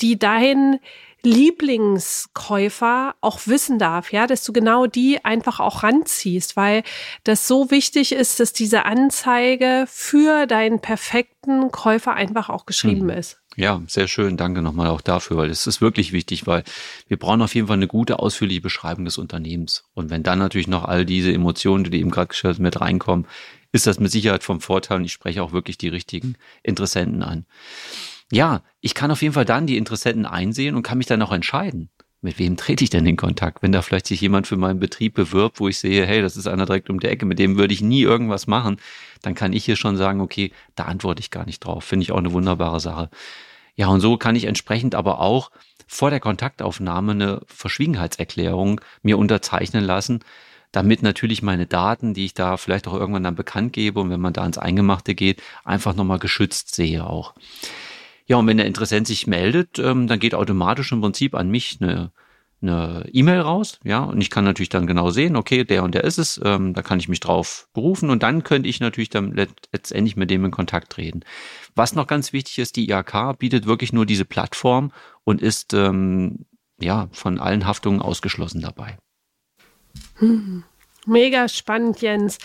die 0.00 0.16
dahin 0.16 0.78
Lieblingskäufer 1.22 3.14
auch 3.20 3.40
wissen 3.46 3.78
darf, 3.78 4.12
ja, 4.12 4.26
dass 4.26 4.44
du 4.44 4.52
genau 4.52 4.86
die 4.86 5.24
einfach 5.24 5.60
auch 5.60 5.82
ranziehst, 5.82 6.56
weil 6.56 6.82
das 7.24 7.48
so 7.48 7.70
wichtig 7.70 8.12
ist, 8.12 8.38
dass 8.38 8.52
diese 8.52 8.84
Anzeige 8.84 9.86
für 9.88 10.46
deinen 10.46 10.80
perfekten 10.80 11.70
Käufer 11.72 12.14
einfach 12.14 12.48
auch 12.48 12.66
geschrieben 12.66 13.04
mhm. 13.04 13.10
ist. 13.10 13.40
Ja, 13.56 13.82
sehr 13.86 14.06
schön. 14.06 14.36
Danke 14.36 14.60
nochmal 14.60 14.88
auch 14.88 15.00
dafür, 15.00 15.38
weil 15.38 15.50
es 15.50 15.66
ist 15.66 15.80
wirklich 15.80 16.12
wichtig, 16.12 16.46
weil 16.46 16.62
wir 17.08 17.18
brauchen 17.18 17.40
auf 17.40 17.54
jeden 17.54 17.68
Fall 17.68 17.78
eine 17.78 17.86
gute, 17.86 18.18
ausführliche 18.18 18.60
Beschreibung 18.60 19.06
des 19.06 19.16
Unternehmens. 19.16 19.84
Und 19.94 20.10
wenn 20.10 20.22
dann 20.22 20.38
natürlich 20.38 20.68
noch 20.68 20.84
all 20.84 21.06
diese 21.06 21.32
Emotionen, 21.32 21.82
die 21.84 21.90
du 21.90 21.96
eben 21.96 22.10
gerade 22.10 22.28
gestellt 22.28 22.56
hast, 22.56 22.60
mit 22.60 22.80
reinkommen, 22.80 23.26
ist 23.72 23.86
das 23.86 23.98
mit 23.98 24.12
Sicherheit 24.12 24.44
vom 24.44 24.60
Vorteil 24.60 24.98
und 24.98 25.04
ich 25.04 25.12
spreche 25.12 25.42
auch 25.42 25.52
wirklich 25.52 25.78
die 25.78 25.88
richtigen 25.88 26.36
Interessenten 26.62 27.22
an. 27.22 27.46
Ja, 28.32 28.62
ich 28.80 28.94
kann 28.94 29.10
auf 29.10 29.22
jeden 29.22 29.34
Fall 29.34 29.44
dann 29.44 29.66
die 29.66 29.76
Interessenten 29.76 30.26
einsehen 30.26 30.74
und 30.74 30.82
kann 30.82 30.98
mich 30.98 31.06
dann 31.06 31.22
auch 31.22 31.32
entscheiden. 31.32 31.90
Mit 32.22 32.38
wem 32.38 32.56
trete 32.56 32.82
ich 32.82 32.90
denn 32.90 33.06
in 33.06 33.16
Kontakt? 33.16 33.62
Wenn 33.62 33.72
da 33.72 33.82
vielleicht 33.82 34.06
sich 34.06 34.20
jemand 34.20 34.48
für 34.48 34.56
meinen 34.56 34.80
Betrieb 34.80 35.14
bewirbt, 35.14 35.60
wo 35.60 35.68
ich 35.68 35.78
sehe, 35.78 36.04
hey, 36.06 36.22
das 36.22 36.36
ist 36.36 36.48
einer 36.48 36.66
direkt 36.66 36.90
um 36.90 36.98
die 36.98 37.06
Ecke, 37.06 37.24
mit 37.24 37.38
dem 37.38 37.56
würde 37.56 37.72
ich 37.72 37.82
nie 37.82 38.02
irgendwas 38.02 38.46
machen, 38.46 38.78
dann 39.22 39.34
kann 39.34 39.52
ich 39.52 39.64
hier 39.64 39.76
schon 39.76 39.96
sagen, 39.96 40.20
okay, 40.20 40.50
da 40.74 40.84
antworte 40.84 41.20
ich 41.20 41.30
gar 41.30 41.46
nicht 41.46 41.60
drauf. 41.60 41.84
Finde 41.84 42.02
ich 42.02 42.12
auch 42.12 42.18
eine 42.18 42.32
wunderbare 42.32 42.80
Sache. 42.80 43.10
Ja, 43.76 43.88
und 43.88 44.00
so 44.00 44.16
kann 44.16 44.34
ich 44.34 44.44
entsprechend 44.44 44.94
aber 44.94 45.20
auch 45.20 45.50
vor 45.86 46.10
der 46.10 46.18
Kontaktaufnahme 46.18 47.12
eine 47.12 47.42
Verschwiegenheitserklärung 47.46 48.80
mir 49.02 49.18
unterzeichnen 49.18 49.84
lassen, 49.84 50.24
damit 50.72 51.02
natürlich 51.02 51.42
meine 51.42 51.66
Daten, 51.66 52.12
die 52.12 52.24
ich 52.24 52.34
da 52.34 52.56
vielleicht 52.56 52.88
auch 52.88 52.94
irgendwann 52.94 53.22
dann 53.22 53.36
bekannt 53.36 53.72
gebe 53.72 54.00
und 54.00 54.10
wenn 54.10 54.20
man 54.20 54.32
da 54.32 54.44
ins 54.44 54.58
Eingemachte 54.58 55.14
geht, 55.14 55.42
einfach 55.64 55.94
nochmal 55.94 56.18
geschützt 56.18 56.74
sehe 56.74 57.06
auch. 57.06 57.34
Ja, 58.26 58.36
und 58.36 58.46
wenn 58.46 58.56
der 58.56 58.66
Interessent 58.66 59.06
sich 59.06 59.26
meldet, 59.26 59.78
ähm, 59.78 60.06
dann 60.06 60.18
geht 60.18 60.34
automatisch 60.34 60.92
im 60.92 61.00
Prinzip 61.00 61.34
an 61.34 61.48
mich 61.48 61.78
eine 61.80 62.12
eine 62.62 63.06
E-Mail 63.12 63.40
raus, 63.40 63.78
ja, 63.84 64.02
und 64.04 64.20
ich 64.20 64.30
kann 64.30 64.44
natürlich 64.44 64.70
dann 64.70 64.86
genau 64.86 65.10
sehen, 65.10 65.36
okay, 65.36 65.64
der 65.64 65.82
und 65.82 65.94
der 65.94 66.04
ist 66.04 66.18
es, 66.18 66.40
ähm, 66.42 66.72
da 66.72 66.82
kann 66.82 66.98
ich 66.98 67.08
mich 67.08 67.20
drauf 67.20 67.68
berufen 67.74 68.08
und 68.08 68.22
dann 68.22 68.44
könnte 68.44 68.68
ich 68.68 68.80
natürlich 68.80 69.10
dann 69.10 69.34
letztendlich 69.34 70.16
mit 70.16 70.30
dem 70.30 70.44
in 70.44 70.50
Kontakt 70.50 70.90
treten. 70.92 71.20
Was 71.74 71.94
noch 71.94 72.06
ganz 72.06 72.32
wichtig 72.32 72.58
ist, 72.58 72.76
die 72.76 72.88
IHK 72.90 73.38
bietet 73.38 73.66
wirklich 73.66 73.92
nur 73.92 74.06
diese 74.06 74.24
Plattform 74.24 74.90
und 75.24 75.42
ist 75.42 75.74
ähm, 75.74 76.46
ja 76.80 77.08
von 77.12 77.38
allen 77.38 77.66
Haftungen 77.66 78.00
ausgeschlossen 78.00 78.62
dabei. 78.62 78.96
Hm. 80.16 80.64
Mega 81.06 81.48
spannend, 81.48 82.00
Jens. 82.00 82.38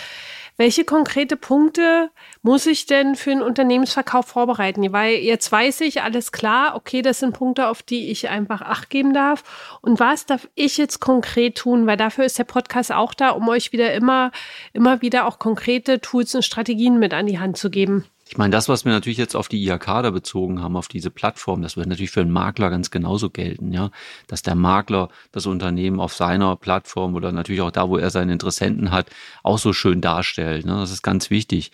Welche 0.58 0.84
konkrete 0.84 1.38
Punkte 1.38 2.12
muss 2.42 2.66
ich 2.66 2.86
denn 2.86 3.16
für 3.16 3.32
einen 3.32 3.42
Unternehmensverkauf 3.42 4.28
vorbereiten? 4.28 4.92
Weil 4.92 5.16
jetzt 5.16 5.52
weiß 5.52 5.82
ich, 5.82 6.02
alles 6.02 6.32
klar, 6.32 6.76
okay, 6.76 7.02
das 7.02 7.20
sind 7.20 7.34
Punkte, 7.34 7.68
auf 7.68 7.82
die 7.82 8.12
ich 8.12 8.30
einfach 8.30 8.62
Acht 8.62 8.90
geben 8.90 9.14
darf. 9.14 9.44
Und 9.82 10.00
was 10.00 10.26
darf 10.26 10.48
ich 10.56 10.78
jetzt 10.78 11.00
konkret 11.00 11.58
tun? 11.58 11.88
Weil 11.88 11.98
dafür 11.98 12.26
ist 12.26 12.38
der 12.38 12.44
Podcast 12.44 12.92
auch 12.92 13.14
da, 13.14 13.30
um 13.30 13.48
euch 13.50 13.72
wieder 13.72 13.94
immer, 13.94 14.32
immer 14.74 15.02
wieder 15.02 15.26
auch 15.26 15.40
konkrete 15.40 16.00
Tools 16.00 16.36
und 16.36 16.44
Strategien 16.44 17.00
mit 17.00 17.14
an 17.14 17.28
die 17.28 17.40
Hand 17.40 17.58
zu 17.58 17.70
geben. 17.70 18.06
Ich 18.32 18.38
meine, 18.38 18.52
das, 18.52 18.70
was 18.70 18.86
wir 18.86 18.94
natürlich 18.94 19.18
jetzt 19.18 19.36
auf 19.36 19.50
die 19.50 19.62
IHK 19.62 19.86
da 20.04 20.10
bezogen 20.10 20.62
haben, 20.62 20.78
auf 20.78 20.88
diese 20.88 21.12
Plattform, 21.12 21.62
das 21.62 21.76
wird 21.76 21.88
natürlich 21.88 22.12
für 22.12 22.22
einen 22.22 22.32
Makler 22.32 22.70
ganz 22.70 22.90
genauso 22.90 23.30
gelten, 23.30 23.74
ja. 23.74 23.92
Dass 24.28 24.42
der 24.42 24.56
Makler 24.56 25.10
das 25.34 25.48
Unternehmen 25.48 26.00
auf 26.00 26.14
seiner 26.14 26.56
Plattform 26.56 27.14
oder 27.16 27.34
natürlich 27.34 27.60
auch 27.60 27.72
da, 27.72 27.90
wo 27.90 27.98
er 27.98 28.10
seine 28.10 28.32
Interessenten 28.32 28.92
hat, 28.92 29.10
auch 29.44 29.58
so 29.58 29.74
schön 29.74 30.00
darstellt. 30.00 30.66
Ne? 30.66 30.76
Das 30.76 30.92
ist 30.92 31.02
ganz 31.02 31.30
wichtig. 31.30 31.74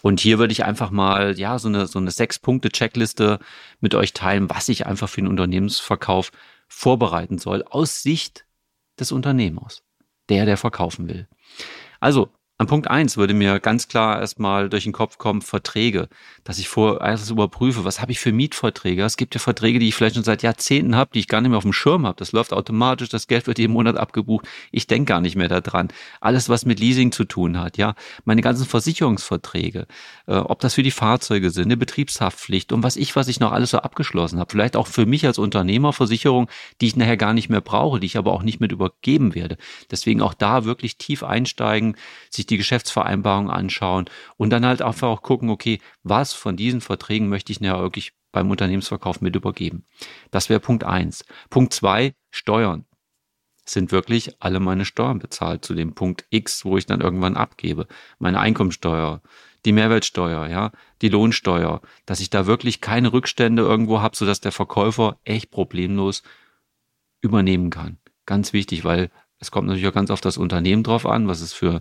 Und 0.00 0.20
hier 0.20 0.38
würde 0.38 0.52
ich 0.52 0.64
einfach 0.64 0.90
mal, 0.90 1.38
ja, 1.38 1.58
so 1.58 1.68
eine, 1.68 1.86
so 1.86 1.98
eine 1.98 2.10
Sechs-Punkte-Checkliste 2.10 3.38
mit 3.80 3.94
euch 3.94 4.14
teilen, 4.14 4.48
was 4.48 4.70
ich 4.70 4.86
einfach 4.86 5.10
für 5.10 5.20
den 5.20 5.28
Unternehmensverkauf 5.28 6.32
vorbereiten 6.66 7.36
soll, 7.36 7.62
aus 7.68 8.02
Sicht 8.02 8.46
des 8.98 9.12
Unternehmers, 9.12 9.82
der, 10.30 10.46
der 10.46 10.56
verkaufen 10.56 11.10
will. 11.10 11.28
Also, 12.00 12.30
an 12.60 12.66
Punkt 12.66 12.88
eins 12.88 13.16
würde 13.16 13.32
mir 13.32 13.58
ganz 13.58 13.88
klar 13.88 14.20
erstmal 14.20 14.68
durch 14.68 14.84
den 14.84 14.92
Kopf 14.92 15.16
kommen, 15.16 15.40
Verträge, 15.40 16.10
dass 16.44 16.58
ich 16.58 16.68
vor 16.68 17.00
erstens 17.00 17.30
überprüfe, 17.30 17.86
was 17.86 18.02
habe 18.02 18.12
ich 18.12 18.20
für 18.20 18.32
Mietverträge. 18.32 19.02
Es 19.02 19.16
gibt 19.16 19.34
ja 19.34 19.40
Verträge, 19.40 19.78
die 19.78 19.88
ich 19.88 19.94
vielleicht 19.94 20.16
schon 20.16 20.24
seit 20.24 20.42
Jahrzehnten 20.42 20.94
habe, 20.94 21.10
die 21.14 21.20
ich 21.20 21.28
gar 21.28 21.40
nicht 21.40 21.48
mehr 21.48 21.56
auf 21.56 21.64
dem 21.64 21.72
Schirm 21.72 22.06
habe. 22.06 22.16
Das 22.18 22.32
läuft 22.32 22.52
automatisch, 22.52 23.08
das 23.08 23.28
Geld 23.28 23.46
wird 23.46 23.58
jeden 23.58 23.72
Monat 23.72 23.96
abgebucht. 23.96 24.46
Ich 24.72 24.86
denke 24.86 25.08
gar 25.08 25.22
nicht 25.22 25.36
mehr 25.36 25.48
daran. 25.48 25.88
Alles, 26.20 26.50
was 26.50 26.66
mit 26.66 26.80
Leasing 26.80 27.12
zu 27.12 27.24
tun 27.24 27.58
hat, 27.58 27.78
ja, 27.78 27.94
meine 28.26 28.42
ganzen 28.42 28.66
Versicherungsverträge, 28.66 29.86
äh, 30.26 30.34
ob 30.34 30.60
das 30.60 30.74
für 30.74 30.82
die 30.82 30.90
Fahrzeuge 30.90 31.48
sind, 31.48 31.64
eine 31.64 31.78
Betriebshaftpflicht 31.78 32.74
und 32.74 32.82
was 32.82 32.96
ich, 32.96 33.16
was 33.16 33.28
ich 33.28 33.40
noch 33.40 33.52
alles 33.52 33.70
so 33.70 33.78
abgeschlossen 33.78 34.38
habe. 34.38 34.50
Vielleicht 34.50 34.76
auch 34.76 34.86
für 34.86 35.06
mich 35.06 35.24
als 35.24 35.38
Unternehmer 35.38 35.94
Versicherung, 35.94 36.50
die 36.82 36.88
ich 36.88 36.96
nachher 36.96 37.16
gar 37.16 37.32
nicht 37.32 37.48
mehr 37.48 37.62
brauche, 37.62 38.00
die 38.00 38.06
ich 38.06 38.18
aber 38.18 38.34
auch 38.34 38.42
nicht 38.42 38.60
mit 38.60 38.70
übergeben 38.70 39.34
werde. 39.34 39.56
Deswegen 39.90 40.20
auch 40.20 40.34
da 40.34 40.66
wirklich 40.66 40.98
tief 40.98 41.22
einsteigen, 41.22 41.96
sich 42.28 42.49
die 42.50 42.56
Geschäftsvereinbarung 42.56 43.50
anschauen 43.50 44.06
und 44.36 44.50
dann 44.50 44.66
halt 44.66 44.82
einfach 44.82 45.08
auch 45.08 45.22
gucken, 45.22 45.50
okay, 45.50 45.80
was 46.02 46.32
von 46.32 46.56
diesen 46.56 46.80
Verträgen 46.80 47.28
möchte 47.28 47.52
ich 47.52 47.60
nachher 47.60 47.80
wirklich 47.80 48.12
beim 48.32 48.50
Unternehmensverkauf 48.50 49.20
mit 49.20 49.36
übergeben. 49.36 49.84
Das 50.30 50.48
wäre 50.48 50.60
Punkt 50.60 50.84
eins. 50.84 51.24
Punkt 51.48 51.72
zwei, 51.72 52.14
Steuern. 52.30 52.84
Sind 53.64 53.92
wirklich 53.92 54.40
alle 54.40 54.60
meine 54.60 54.84
Steuern 54.84 55.18
bezahlt 55.18 55.64
zu 55.64 55.74
dem 55.74 55.94
Punkt 55.94 56.24
X, 56.30 56.64
wo 56.64 56.76
ich 56.76 56.86
dann 56.86 57.00
irgendwann 57.00 57.36
abgebe? 57.36 57.86
Meine 58.18 58.40
Einkommensteuer, 58.40 59.22
die 59.64 59.72
Mehrwertsteuer, 59.72 60.48
ja, 60.48 60.72
die 61.02 61.08
Lohnsteuer, 61.08 61.80
dass 62.06 62.20
ich 62.20 62.30
da 62.30 62.46
wirklich 62.46 62.80
keine 62.80 63.12
Rückstände 63.12 63.62
irgendwo 63.62 64.00
habe, 64.00 64.16
sodass 64.16 64.40
der 64.40 64.52
Verkäufer 64.52 65.18
echt 65.24 65.50
problemlos 65.50 66.22
übernehmen 67.20 67.70
kann. 67.70 67.98
Ganz 68.26 68.52
wichtig, 68.52 68.84
weil 68.84 69.10
es 69.38 69.50
kommt 69.50 69.68
natürlich 69.68 69.88
auch 69.88 69.94
ganz 69.94 70.10
auf 70.10 70.20
das 70.20 70.36
Unternehmen 70.36 70.82
drauf 70.82 71.06
an, 71.06 71.28
was 71.28 71.40
es 71.40 71.52
für 71.52 71.80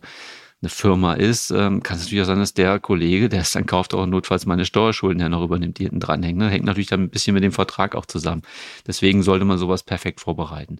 eine 0.62 0.70
Firma 0.70 1.13
ist, 1.13 1.51
ähm, 1.51 1.82
kann 1.84 1.98
es 1.98 2.04
natürlich 2.04 2.22
auch 2.22 2.28
sein, 2.28 2.39
dass 2.39 2.54
der 2.54 2.80
Kollege, 2.80 3.30
der 3.30 3.42
es 3.42 3.51
dann 3.54 3.66
kauft, 3.66 3.94
auch 3.94 4.06
notfalls 4.06 4.46
meine 4.46 4.66
Steuerschulden 4.66 5.22
ja 5.22 5.30
noch 5.30 5.44
übernimmt, 5.44 5.80
die 5.80 5.84
hinten 5.84 6.01
dranhängen. 6.01 6.38
Ne? 6.38 6.50
Hängt 6.50 6.66
natürlich 6.66 6.89
dann 6.89 7.04
ein 7.04 7.10
bisschen 7.10 7.34
mit 7.34 7.44
dem 7.44 7.54
Vertrag 7.54 7.96
auch 7.96 8.06
zusammen. 8.06 8.42
Deswegen 8.86 9.24
sollte 9.24 9.46
man 9.46 9.58
sowas 9.58 9.84
perfekt 9.84 10.20
vorbereiten. 10.20 10.80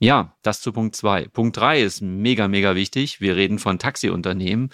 Ja, 0.00 0.34
das 0.42 0.60
zu 0.60 0.72
Punkt 0.72 0.96
zwei. 0.96 1.26
Punkt 1.28 1.56
drei 1.56 1.80
ist 1.80 2.00
mega, 2.00 2.48
mega 2.48 2.74
wichtig. 2.74 3.20
Wir 3.20 3.36
reden 3.36 3.60
von 3.60 3.78
Taxiunternehmen. 3.78 4.70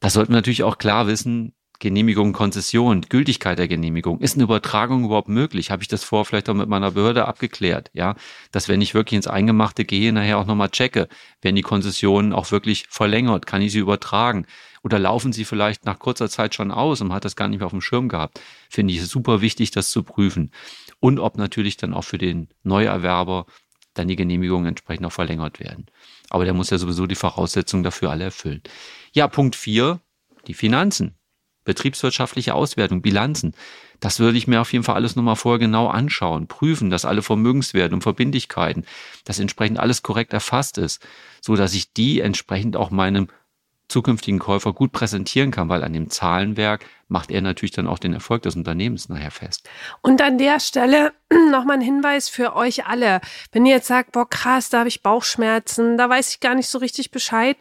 Da 0.00 0.08
sollten 0.08 0.32
wir 0.32 0.36
natürlich 0.36 0.62
auch 0.62 0.78
klar 0.78 1.06
wissen, 1.06 1.52
Genehmigung, 1.78 2.32
Konzession, 2.32 3.02
Gültigkeit 3.02 3.58
der 3.58 3.68
Genehmigung. 3.68 4.20
Ist 4.20 4.34
eine 4.34 4.44
Übertragung 4.44 5.04
überhaupt 5.04 5.28
möglich? 5.28 5.70
Habe 5.70 5.82
ich 5.82 5.88
das 5.88 6.04
vor 6.04 6.24
vielleicht 6.24 6.48
auch 6.48 6.54
mit 6.54 6.68
meiner 6.68 6.92
Behörde 6.92 7.26
abgeklärt? 7.26 7.90
Ja, 7.92 8.14
dass 8.50 8.68
wenn 8.68 8.80
ich 8.80 8.94
wirklich 8.94 9.16
ins 9.16 9.26
Eingemachte 9.26 9.84
gehe, 9.84 10.12
nachher 10.12 10.38
auch 10.38 10.46
nochmal 10.46 10.70
checke, 10.70 11.08
werden 11.42 11.56
die 11.56 11.62
Konzessionen 11.62 12.32
auch 12.32 12.50
wirklich 12.50 12.86
verlängert? 12.88 13.46
Kann 13.46 13.62
ich 13.62 13.72
sie 13.72 13.78
übertragen? 13.78 14.46
Oder 14.82 14.98
laufen 14.98 15.32
sie 15.32 15.44
vielleicht 15.44 15.84
nach 15.84 15.98
kurzer 15.98 16.28
Zeit 16.28 16.54
schon 16.54 16.70
aus 16.70 17.00
und 17.00 17.12
hat 17.12 17.24
das 17.24 17.36
gar 17.36 17.48
nicht 17.48 17.58
mehr 17.58 17.66
auf 17.66 17.72
dem 17.72 17.80
Schirm 17.80 18.08
gehabt? 18.08 18.40
Finde 18.70 18.94
ich 18.94 19.04
super 19.06 19.40
wichtig, 19.40 19.70
das 19.70 19.90
zu 19.90 20.02
prüfen. 20.02 20.52
Und 21.00 21.18
ob 21.18 21.36
natürlich 21.36 21.76
dann 21.76 21.92
auch 21.92 22.04
für 22.04 22.18
den 22.18 22.48
Neuerwerber 22.62 23.46
dann 23.94 24.08
die 24.08 24.16
Genehmigungen 24.16 24.66
entsprechend 24.66 25.06
auch 25.06 25.12
verlängert 25.12 25.58
werden. 25.58 25.86
Aber 26.30 26.44
der 26.44 26.54
muss 26.54 26.70
ja 26.70 26.78
sowieso 26.78 27.06
die 27.06 27.14
Voraussetzungen 27.14 27.82
dafür 27.82 28.10
alle 28.10 28.24
erfüllen. 28.24 28.62
Ja, 29.12 29.26
Punkt 29.26 29.56
vier, 29.56 30.00
die 30.46 30.54
Finanzen 30.54 31.16
betriebswirtschaftliche 31.66 32.54
Auswertung, 32.54 33.02
Bilanzen. 33.02 33.52
Das 34.00 34.18
würde 34.18 34.38
ich 34.38 34.46
mir 34.46 34.60
auf 34.62 34.72
jeden 34.72 34.84
Fall 34.84 34.94
alles 34.94 35.16
nochmal 35.16 35.36
vorher 35.36 35.58
genau 35.58 35.88
anschauen, 35.88 36.46
prüfen, 36.46 36.88
dass 36.88 37.04
alle 37.04 37.22
Vermögenswerte 37.22 37.94
und 37.94 38.02
Verbindlichkeiten, 38.02 38.86
dass 39.24 39.38
entsprechend 39.38 39.78
alles 39.78 40.02
korrekt 40.02 40.32
erfasst 40.32 40.78
ist, 40.78 41.06
so 41.40 41.56
dass 41.56 41.74
ich 41.74 41.92
die 41.92 42.20
entsprechend 42.20 42.76
auch 42.76 42.90
meinem 42.90 43.28
zukünftigen 43.88 44.40
Käufer 44.40 44.72
gut 44.72 44.92
präsentieren 44.92 45.50
kann, 45.50 45.68
weil 45.68 45.84
an 45.84 45.92
dem 45.92 46.10
Zahlenwerk 46.10 46.84
macht 47.08 47.30
er 47.30 47.40
natürlich 47.40 47.72
dann 47.72 47.86
auch 47.86 47.98
den 47.98 48.12
Erfolg 48.12 48.42
des 48.42 48.56
Unternehmens 48.56 49.08
nachher 49.08 49.30
fest. 49.30 49.68
Und 50.02 50.20
an 50.22 50.38
der 50.38 50.58
Stelle 50.60 51.12
nochmal 51.50 51.76
ein 51.76 51.82
Hinweis 51.82 52.28
für 52.28 52.54
euch 52.54 52.86
alle. 52.86 53.20
Wenn 53.52 53.66
ihr 53.66 53.76
jetzt 53.76 53.88
sagt, 53.88 54.12
boah, 54.12 54.28
krass, 54.28 54.70
da 54.70 54.78
habe 54.78 54.88
ich 54.88 55.02
Bauchschmerzen, 55.02 55.98
da 55.98 56.08
weiß 56.08 56.30
ich 56.30 56.40
gar 56.40 56.54
nicht 56.54 56.68
so 56.68 56.78
richtig 56.78 57.10
Bescheid, 57.10 57.56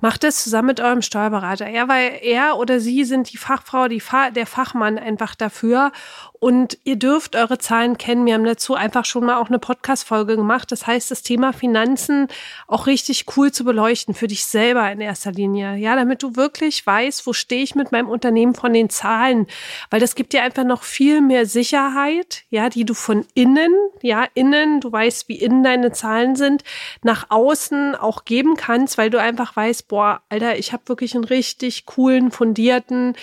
macht 0.00 0.24
es 0.24 0.42
zusammen 0.42 0.66
mit 0.66 0.80
eurem 0.80 1.02
Steuerberater. 1.02 1.68
Ja, 1.70 1.88
weil 1.88 2.18
er 2.22 2.58
oder 2.58 2.78
sie 2.78 3.04
sind 3.04 3.32
die 3.32 3.38
Fachfrau, 3.38 3.88
die 3.88 4.00
Fa 4.00 4.30
der 4.30 4.46
Fachmann 4.46 4.98
einfach 4.98 5.34
dafür. 5.34 5.92
Und 6.38 6.76
ihr 6.84 6.96
dürft 6.96 7.36
eure 7.36 7.56
Zahlen 7.56 7.96
kennen. 7.96 8.26
Wir 8.26 8.34
haben 8.34 8.44
dazu 8.44 8.74
einfach 8.74 9.06
schon 9.06 9.24
mal 9.24 9.36
auch 9.36 9.48
eine 9.48 9.58
Podcast-Folge 9.58 10.36
gemacht. 10.36 10.70
Das 10.72 10.86
heißt, 10.86 11.10
das 11.10 11.22
Thema 11.22 11.54
Finanzen 11.54 12.28
auch 12.66 12.86
richtig 12.86 13.24
cool 13.36 13.50
zu 13.50 13.64
beleuchten 13.64 14.12
für 14.12 14.26
dich 14.26 14.44
selber 14.44 14.92
in 14.92 15.00
erster 15.00 15.32
Linie. 15.32 15.76
Ja, 15.76 15.96
damit 15.96 16.22
du 16.22 16.36
wirklich 16.36 16.86
weißt, 16.86 17.26
wo 17.26 17.32
stehe 17.32 17.62
ich 17.62 17.74
mit 17.74 17.90
meinem 17.90 18.10
Unternehmen 18.10 18.54
von 18.54 18.74
den 18.74 18.83
Zahlen. 18.90 19.46
Weil 19.90 20.00
das 20.00 20.14
gibt 20.14 20.32
dir 20.32 20.42
einfach 20.42 20.64
noch 20.64 20.82
viel 20.82 21.20
mehr 21.20 21.46
Sicherheit, 21.46 22.44
ja, 22.50 22.68
die 22.68 22.84
du 22.84 22.94
von 22.94 23.26
innen, 23.34 23.74
ja, 24.02 24.26
innen, 24.34 24.80
du 24.80 24.92
weißt, 24.92 25.28
wie 25.28 25.36
innen 25.36 25.62
deine 25.62 25.92
Zahlen 25.92 26.36
sind, 26.36 26.62
nach 27.02 27.26
außen 27.30 27.94
auch 27.94 28.24
geben 28.24 28.56
kannst, 28.56 28.98
weil 28.98 29.10
du 29.10 29.20
einfach 29.20 29.56
weißt, 29.56 29.88
boah, 29.88 30.22
Alter, 30.28 30.58
ich 30.58 30.72
habe 30.72 30.88
wirklich 30.88 31.14
einen 31.14 31.24
richtig 31.24 31.86
coolen, 31.86 32.30
fundierten, 32.30 33.14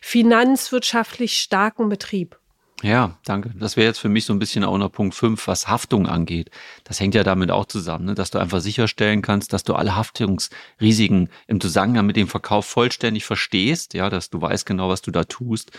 finanzwirtschaftlich 0.00 1.38
starken 1.38 1.88
Betrieb. 1.88 2.39
Ja, 2.82 3.18
danke. 3.24 3.52
Das 3.58 3.76
wäre 3.76 3.86
jetzt 3.88 3.98
für 3.98 4.08
mich 4.08 4.24
so 4.24 4.32
ein 4.32 4.38
bisschen 4.38 4.64
auch 4.64 4.78
noch 4.78 4.90
Punkt 4.90 5.14
5, 5.14 5.46
was 5.46 5.68
Haftung 5.68 6.06
angeht. 6.06 6.50
Das 6.84 6.98
hängt 6.98 7.14
ja 7.14 7.24
damit 7.24 7.50
auch 7.50 7.66
zusammen, 7.66 8.06
ne? 8.06 8.14
dass 8.14 8.30
du 8.30 8.38
einfach 8.38 8.60
sicherstellen 8.60 9.20
kannst, 9.20 9.52
dass 9.52 9.64
du 9.64 9.74
alle 9.74 9.96
Haftungsrisiken 9.96 11.28
im 11.46 11.60
Zusammenhang 11.60 12.06
mit 12.06 12.16
dem 12.16 12.28
Verkauf 12.28 12.64
vollständig 12.64 13.26
verstehst, 13.26 13.92
ja, 13.92 14.08
dass 14.08 14.30
du 14.30 14.40
weißt 14.40 14.64
genau, 14.64 14.88
was 14.88 15.02
du 15.02 15.10
da 15.10 15.24
tust 15.24 15.72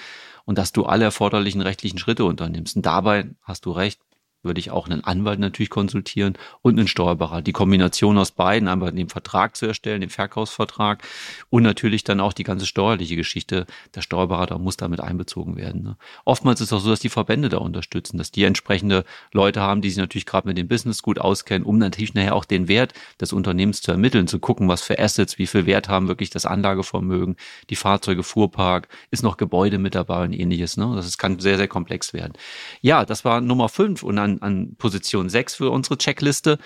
und 0.45 0.59
dass 0.59 0.73
du 0.73 0.85
alle 0.85 1.05
erforderlichen 1.05 1.61
rechtlichen 1.61 1.97
Schritte 1.97 2.23
unternimmst. 2.23 2.75
Und 2.75 2.85
dabei 2.85 3.31
hast 3.41 3.65
du 3.65 3.71
recht, 3.71 3.99
würde 4.43 4.59
ich 4.59 4.71
auch 4.71 4.87
einen 4.87 5.03
Anwalt 5.03 5.39
natürlich 5.39 5.69
konsultieren 5.69 6.37
und 6.61 6.77
einen 6.77 6.87
Steuerberater. 6.87 7.41
Die 7.41 7.51
Kombination 7.51 8.17
aus 8.17 8.31
beiden, 8.31 8.67
einmal 8.67 8.91
den 8.91 9.09
Vertrag 9.09 9.55
zu 9.55 9.65
erstellen, 9.65 10.01
den 10.01 10.09
Verkaufsvertrag 10.09 11.03
und 11.49 11.63
natürlich 11.63 12.03
dann 12.03 12.19
auch 12.19 12.33
die 12.33 12.43
ganze 12.43 12.65
steuerliche 12.65 13.15
Geschichte. 13.15 13.65
Der 13.95 14.01
Steuerberater 14.01 14.57
muss 14.57 14.77
damit 14.77 14.99
einbezogen 14.99 15.55
werden. 15.57 15.83
Ne? 15.83 15.97
Oftmals 16.25 16.61
ist 16.61 16.67
es 16.67 16.73
auch 16.73 16.79
so, 16.79 16.89
dass 16.89 16.99
die 16.99 17.09
Verbände 17.09 17.49
da 17.49 17.57
unterstützen, 17.57 18.17
dass 18.17 18.31
die 18.31 18.43
entsprechende 18.43 19.05
Leute 19.31 19.61
haben, 19.61 19.81
die 19.81 19.89
sich 19.89 19.97
natürlich 19.97 20.25
gerade 20.25 20.47
mit 20.47 20.57
dem 20.57 20.67
Business 20.67 21.01
gut 21.01 21.19
auskennen, 21.19 21.65
um 21.65 21.77
natürlich 21.77 22.13
nachher 22.13 22.35
auch 22.35 22.45
den 22.45 22.67
Wert 22.67 22.93
des 23.19 23.33
Unternehmens 23.33 23.81
zu 23.81 23.91
ermitteln, 23.91 24.27
zu 24.27 24.39
gucken, 24.39 24.67
was 24.67 24.81
für 24.81 24.99
Assets, 24.99 25.37
wie 25.37 25.47
viel 25.47 25.65
Wert 25.65 25.89
haben 25.89 26.07
wirklich 26.07 26.29
das 26.29 26.45
Anlagevermögen, 26.45 27.35
die 27.69 27.75
Fahrzeuge, 27.75 28.23
Fuhrpark, 28.23 28.87
ist 29.11 29.23
noch 29.23 29.37
Gebäude 29.37 29.77
mit 29.77 29.95
dabei 29.95 30.23
und 30.23 30.33
ähnliches. 30.33 30.77
Ne? 30.77 30.93
Das 30.95 31.17
kann 31.17 31.39
sehr, 31.39 31.57
sehr 31.57 31.67
komplex 31.67 32.13
werden. 32.13 32.33
Ja, 32.81 33.05
das 33.05 33.25
war 33.25 33.41
Nummer 33.41 33.69
fünf 33.69 34.03
und 34.03 34.15
dann 34.15 34.30
an, 34.33 34.41
an 34.41 34.75
Position 34.77 35.29
6 35.29 35.55
für 35.55 35.69
unsere 35.69 35.97
Checkliste. 35.97 36.57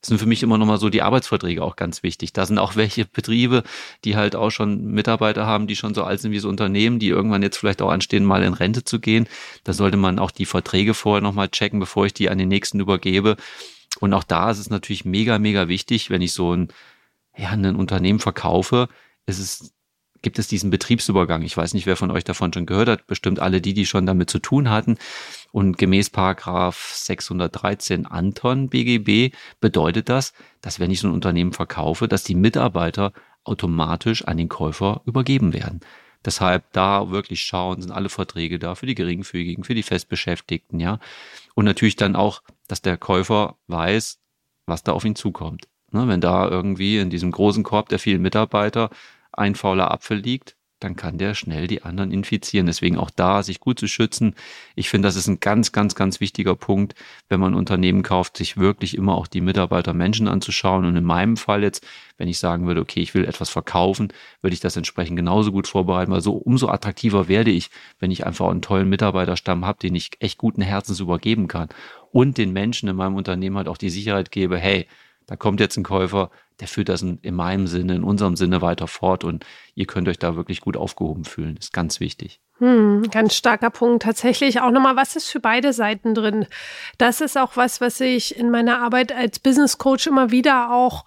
Das 0.00 0.08
sind 0.08 0.18
für 0.18 0.26
mich 0.26 0.42
immer 0.42 0.56
nochmal 0.56 0.78
so 0.78 0.88
die 0.88 1.02
Arbeitsverträge 1.02 1.62
auch 1.62 1.76
ganz 1.76 2.02
wichtig. 2.02 2.32
Da 2.32 2.46
sind 2.46 2.58
auch 2.58 2.74
welche 2.74 3.04
Betriebe, 3.04 3.64
die 4.04 4.16
halt 4.16 4.34
auch 4.34 4.50
schon 4.50 4.86
Mitarbeiter 4.86 5.46
haben, 5.46 5.66
die 5.66 5.76
schon 5.76 5.94
so 5.94 6.04
alt 6.04 6.20
sind 6.20 6.32
wie 6.32 6.38
so 6.38 6.48
Unternehmen, 6.48 6.98
die 6.98 7.08
irgendwann 7.08 7.42
jetzt 7.42 7.58
vielleicht 7.58 7.82
auch 7.82 7.90
anstehen, 7.90 8.24
mal 8.24 8.42
in 8.42 8.54
Rente 8.54 8.82
zu 8.82 8.98
gehen. 8.98 9.28
Da 9.62 9.74
sollte 9.74 9.98
man 9.98 10.18
auch 10.18 10.30
die 10.30 10.46
Verträge 10.46 10.94
vorher 10.94 11.20
nochmal 11.20 11.50
checken, 11.50 11.80
bevor 11.80 12.06
ich 12.06 12.14
die 12.14 12.30
an 12.30 12.38
den 12.38 12.48
nächsten 12.48 12.80
übergebe. 12.80 13.36
Und 13.98 14.14
auch 14.14 14.24
da 14.24 14.50
ist 14.50 14.58
es 14.58 14.70
natürlich 14.70 15.04
mega, 15.04 15.38
mega 15.38 15.68
wichtig, 15.68 16.08
wenn 16.08 16.22
ich 16.22 16.32
so 16.32 16.54
ein, 16.54 16.68
ja, 17.36 17.50
ein 17.50 17.76
Unternehmen 17.76 18.20
verkaufe, 18.20 18.88
ist 19.26 19.38
es 19.38 19.74
gibt 20.22 20.38
es 20.38 20.48
diesen 20.48 20.70
Betriebsübergang. 20.70 21.42
Ich 21.42 21.56
weiß 21.56 21.74
nicht, 21.74 21.86
wer 21.86 21.96
von 21.96 22.10
euch 22.10 22.24
davon 22.24 22.52
schon 22.52 22.66
gehört 22.66 22.88
hat, 22.88 23.06
bestimmt 23.06 23.40
alle 23.40 23.60
die, 23.60 23.74
die 23.74 23.86
schon 23.86 24.06
damit 24.06 24.30
zu 24.30 24.38
tun 24.38 24.68
hatten. 24.70 24.98
Und 25.52 25.78
gemäß 25.78 26.10
Paragraph 26.10 26.92
613 26.94 28.06
Anton 28.06 28.68
BGB 28.68 29.34
bedeutet 29.60 30.08
das, 30.08 30.32
dass 30.60 30.78
wenn 30.78 30.90
ich 30.90 31.00
so 31.00 31.08
ein 31.08 31.14
Unternehmen 31.14 31.52
verkaufe, 31.52 32.08
dass 32.08 32.24
die 32.24 32.34
Mitarbeiter 32.34 33.12
automatisch 33.44 34.24
an 34.24 34.36
den 34.36 34.48
Käufer 34.48 35.02
übergeben 35.06 35.52
werden. 35.52 35.80
Deshalb 36.24 36.70
da 36.72 37.10
wirklich 37.10 37.42
schauen, 37.42 37.80
sind 37.80 37.92
alle 37.92 38.10
Verträge 38.10 38.58
da 38.58 38.74
für 38.74 38.86
die 38.86 38.94
Geringfügigen, 38.94 39.64
für 39.64 39.74
die 39.74 39.82
Festbeschäftigten, 39.82 40.78
ja. 40.78 40.98
Und 41.54 41.64
natürlich 41.64 41.96
dann 41.96 42.14
auch, 42.14 42.42
dass 42.68 42.82
der 42.82 42.98
Käufer 42.98 43.56
weiß, 43.68 44.18
was 44.66 44.82
da 44.82 44.92
auf 44.92 45.04
ihn 45.04 45.16
zukommt. 45.16 45.66
Ne, 45.92 46.06
wenn 46.06 46.20
da 46.20 46.48
irgendwie 46.48 46.98
in 46.98 47.10
diesem 47.10 47.32
großen 47.32 47.64
Korb 47.64 47.88
der 47.88 47.98
vielen 47.98 48.22
Mitarbeiter 48.22 48.90
ein 49.32 49.56
fauler 49.56 49.90
Apfel 49.90 50.18
liegt, 50.18 50.56
dann 50.80 50.96
kann 50.96 51.18
der 51.18 51.34
schnell 51.34 51.66
die 51.66 51.82
anderen 51.82 52.10
infizieren. 52.10 52.66
Deswegen 52.66 52.98
auch 52.98 53.10
da, 53.10 53.42
sich 53.42 53.60
gut 53.60 53.78
zu 53.78 53.86
schützen. 53.86 54.34
Ich 54.74 54.88
finde, 54.88 55.06
das 55.06 55.16
ist 55.16 55.28
ein 55.28 55.40
ganz, 55.40 55.72
ganz, 55.72 55.94
ganz 55.94 56.20
wichtiger 56.20 56.56
Punkt, 56.56 56.94
wenn 57.28 57.38
man 57.38 57.54
Unternehmen 57.54 58.02
kauft, 58.02 58.36
sich 58.36 58.56
wirklich 58.56 58.96
immer 58.96 59.14
auch 59.14 59.26
die 59.26 59.40
Mitarbeiter 59.40 59.92
Menschen 59.92 60.26
anzuschauen. 60.26 60.84
Und 60.84 60.96
in 60.96 61.04
meinem 61.04 61.36
Fall 61.36 61.62
jetzt, 61.62 61.86
wenn 62.16 62.28
ich 62.28 62.38
sagen 62.38 62.66
würde, 62.66 62.80
okay, 62.80 63.00
ich 63.00 63.14
will 63.14 63.24
etwas 63.24 63.50
verkaufen, 63.50 64.12
würde 64.40 64.54
ich 64.54 64.60
das 64.60 64.76
entsprechend 64.76 65.16
genauso 65.16 65.52
gut 65.52 65.68
vorbereiten, 65.68 66.12
weil 66.12 66.22
so 66.22 66.32
umso 66.32 66.68
attraktiver 66.68 67.28
werde 67.28 67.50
ich, 67.50 67.70
wenn 67.98 68.10
ich 68.10 68.26
einfach 68.26 68.48
einen 68.48 68.62
tollen 68.62 68.88
Mitarbeiterstamm 68.88 69.66
habe, 69.66 69.78
den 69.78 69.94
ich 69.94 70.10
echt 70.20 70.38
guten 70.38 70.62
Herzens 70.62 71.00
übergeben 71.00 71.46
kann. 71.46 71.68
Und 72.10 72.38
den 72.38 72.52
Menschen 72.52 72.88
in 72.88 72.96
meinem 72.96 73.14
Unternehmen 73.14 73.56
halt 73.56 73.68
auch 73.68 73.76
die 73.76 73.90
Sicherheit 73.90 74.30
gebe, 74.32 74.58
hey, 74.58 74.86
da 75.26 75.36
kommt 75.36 75.60
jetzt 75.60 75.76
ein 75.76 75.84
Käufer, 75.84 76.30
der 76.60 76.68
führt 76.68 76.88
das 76.88 77.02
in, 77.02 77.18
in 77.22 77.34
meinem 77.34 77.66
Sinne, 77.66 77.94
in 77.94 78.04
unserem 78.04 78.36
Sinne 78.36 78.62
weiter 78.62 78.86
fort 78.86 79.24
und 79.24 79.44
ihr 79.74 79.86
könnt 79.86 80.08
euch 80.08 80.18
da 80.18 80.36
wirklich 80.36 80.60
gut 80.60 80.76
aufgehoben 80.76 81.24
fühlen. 81.24 81.56
Ist 81.56 81.72
ganz 81.72 82.00
wichtig. 82.00 82.40
Hm, 82.58 83.04
ganz 83.10 83.34
starker 83.34 83.70
Punkt. 83.70 84.02
Tatsächlich 84.02 84.60
auch 84.60 84.70
nochmal, 84.70 84.96
was 84.96 85.16
ist 85.16 85.30
für 85.30 85.40
beide 85.40 85.72
Seiten 85.72 86.14
drin? 86.14 86.46
Das 86.98 87.20
ist 87.20 87.38
auch 87.38 87.56
was, 87.56 87.80
was 87.80 88.00
ich 88.00 88.36
in 88.36 88.50
meiner 88.50 88.80
Arbeit 88.80 89.12
als 89.12 89.38
Business 89.38 89.78
Coach 89.78 90.06
immer 90.06 90.30
wieder 90.30 90.70
auch 90.70 91.06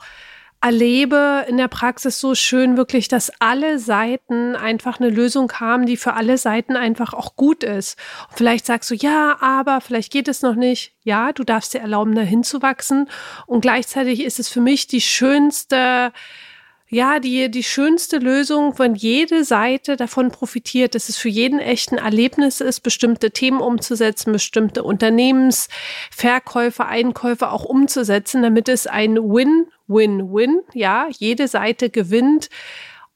erlebe 0.63 1.45
in 1.49 1.57
der 1.57 1.67
Praxis 1.67 2.19
so 2.19 2.35
schön 2.35 2.77
wirklich, 2.77 3.09
dass 3.09 3.31
alle 3.39 3.79
Seiten 3.79 4.55
einfach 4.55 4.99
eine 4.99 5.09
Lösung 5.09 5.51
haben, 5.59 5.85
die 5.85 5.97
für 5.97 6.13
alle 6.13 6.37
Seiten 6.37 6.77
einfach 6.77 7.13
auch 7.13 7.35
gut 7.35 7.63
ist. 7.63 7.99
Und 8.29 8.37
vielleicht 8.37 8.65
sagst 8.65 8.89
du, 8.89 8.95
ja, 8.95 9.37
aber 9.41 9.81
vielleicht 9.81 10.11
geht 10.11 10.29
es 10.29 10.41
noch 10.41 10.55
nicht. 10.55 10.93
Ja, 11.03 11.33
du 11.33 11.43
darfst 11.43 11.73
dir 11.73 11.81
erlauben, 11.81 12.15
da 12.15 12.21
hinzuwachsen. 12.21 13.09
Und 13.45 13.59
gleichzeitig 13.59 14.23
ist 14.23 14.39
es 14.39 14.47
für 14.47 14.61
mich 14.61 14.87
die 14.87 15.01
schönste 15.01 16.13
ja, 16.93 17.19
die, 17.19 17.49
die 17.49 17.63
schönste 17.63 18.19
Lösung, 18.19 18.77
wenn 18.77 18.93
jede 18.93 19.43
Seite 19.43 19.97
davon 19.97 20.29
profitiert, 20.29 20.93
dass 20.93 21.09
es 21.09 21.17
für 21.17 21.27
jeden 21.27 21.59
echten 21.59 21.97
Erlebnis 21.97 22.61
ist, 22.61 22.81
bestimmte 22.81 23.31
Themen 23.31 23.61
umzusetzen, 23.61 24.31
bestimmte 24.31 24.83
Unternehmensverkäufe, 24.83 26.85
Einkäufe 26.85 27.51
auch 27.51 27.65
umzusetzen, 27.65 28.43
damit 28.43 28.69
es 28.69 28.85
ein 28.85 29.15
Win-Win-Win, 29.15 30.61
ja, 30.73 31.07
jede 31.17 31.47
Seite 31.47 31.89
gewinnt, 31.89 32.51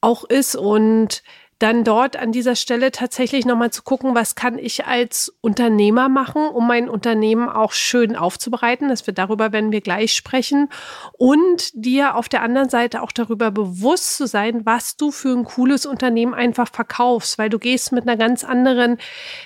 auch 0.02 0.24
ist. 0.24 0.56
Und 0.56 1.22
dann 1.60 1.84
dort 1.84 2.17
an 2.17 2.32
dieser 2.32 2.56
Stelle 2.56 2.91
tatsächlich 2.91 3.46
nochmal 3.46 3.72
zu 3.72 3.82
gucken, 3.82 4.13
was 4.13 4.36
kann 4.36 4.60
ich 4.60 4.86
als 4.86 5.34
Unternehmer 5.41 6.08
machen, 6.08 6.48
um 6.48 6.67
mein 6.67 6.88
Unternehmen 6.88 7.50
auch 7.50 7.72
schön 7.72 8.15
aufzubereiten. 8.15 8.89
Das 8.89 9.08
wird 9.08 9.17
darüber, 9.17 9.52
werden 9.52 9.72
wir 9.72 9.82
gleich 9.82 10.13
sprechen. 10.13 10.70
Und 11.17 11.72
dir 11.74 12.15
auf 12.15 12.30
der 12.30 12.43
anderen 12.43 12.70
Seite 12.70 13.02
auch 13.02 13.12
darüber 13.12 13.50
bewusst 13.50 14.17
zu 14.17 14.28
sein, 14.28 14.65
was 14.65 14.98
du 14.98 15.12
für 15.12 15.30
ein 15.30 15.46
cooles 15.46 15.88
Unternehmen 15.88 16.36
einfach 16.36 16.70
verkaufst, 16.72 17.39
weil 17.39 17.50
du 17.50 17.58
gehst 17.58 17.91
mit 17.91 18.08
einer 18.08 18.17
ganz 18.17 18.43
anderen 18.43 18.98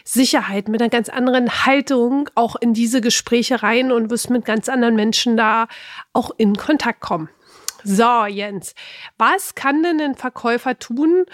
Sicherheit, 0.03 0.67
mit 0.67 0.81
einer 0.81 0.89
ganz 0.89 1.07
anderen 1.07 1.65
Haltung 1.65 2.29
auch 2.35 2.57
in 2.57 2.73
diese 2.73 2.99
Gespräche 2.99 3.63
rein 3.63 3.91
und 3.91 4.09
wirst 4.09 4.29
mit 4.29 4.43
ganz 4.43 4.67
anderen 4.67 4.95
Menschen 4.95 5.37
da 5.37 5.67
auch 6.11 6.31
in 6.37 6.57
Kontakt 6.57 6.99
kommen. 6.99 7.29
So, 7.83 8.25
Jens, 8.25 8.75
was 9.17 9.55
kann 9.55 9.81
denn 9.81 9.99
ein 10.01 10.15
Verkäufer 10.15 10.77
tun, 10.77 11.25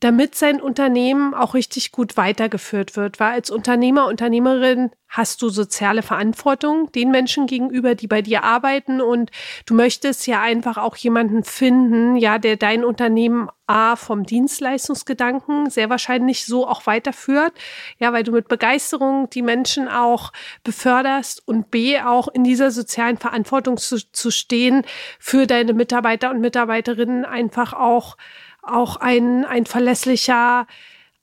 damit 0.00 0.34
sein 0.34 0.60
Unternehmen 0.60 1.34
auch 1.34 1.54
richtig 1.54 1.92
gut 1.92 2.16
weitergeführt 2.16 2.96
wird. 2.96 3.20
Weil 3.20 3.32
als 3.32 3.50
Unternehmer, 3.50 4.06
Unternehmerin 4.06 4.90
hast 5.08 5.42
du 5.42 5.48
soziale 5.48 6.02
Verantwortung 6.02 6.90
den 6.90 7.10
Menschen 7.10 7.46
gegenüber, 7.46 7.94
die 7.94 8.08
bei 8.08 8.20
dir 8.20 8.42
arbeiten 8.42 9.00
und 9.00 9.30
du 9.64 9.74
möchtest 9.74 10.26
ja 10.26 10.42
einfach 10.42 10.76
auch 10.76 10.96
jemanden 10.96 11.44
finden, 11.44 12.16
ja, 12.16 12.38
der 12.38 12.56
dein 12.56 12.84
Unternehmen 12.84 13.48
A 13.66 13.94
vom 13.94 14.26
Dienstleistungsgedanken 14.26 15.70
sehr 15.70 15.88
wahrscheinlich 15.88 16.44
so 16.44 16.66
auch 16.66 16.86
weiterführt, 16.86 17.52
ja, 17.98 18.12
weil 18.12 18.24
du 18.24 18.32
mit 18.32 18.48
Begeisterung 18.48 19.30
die 19.30 19.42
Menschen 19.42 19.88
auch 19.88 20.32
beförderst 20.64 21.46
und 21.46 21.70
B 21.70 22.00
auch 22.00 22.26
in 22.28 22.42
dieser 22.42 22.72
sozialen 22.72 23.16
Verantwortung 23.16 23.76
zu, 23.76 23.98
zu 24.10 24.32
stehen 24.32 24.84
für 25.20 25.46
deine 25.46 25.74
Mitarbeiter 25.74 26.30
und 26.30 26.40
Mitarbeiterinnen 26.40 27.24
einfach 27.24 27.72
auch 27.72 28.16
auch 28.66 28.96
ein, 28.96 29.44
ein 29.44 29.66
verlässlicher 29.66 30.66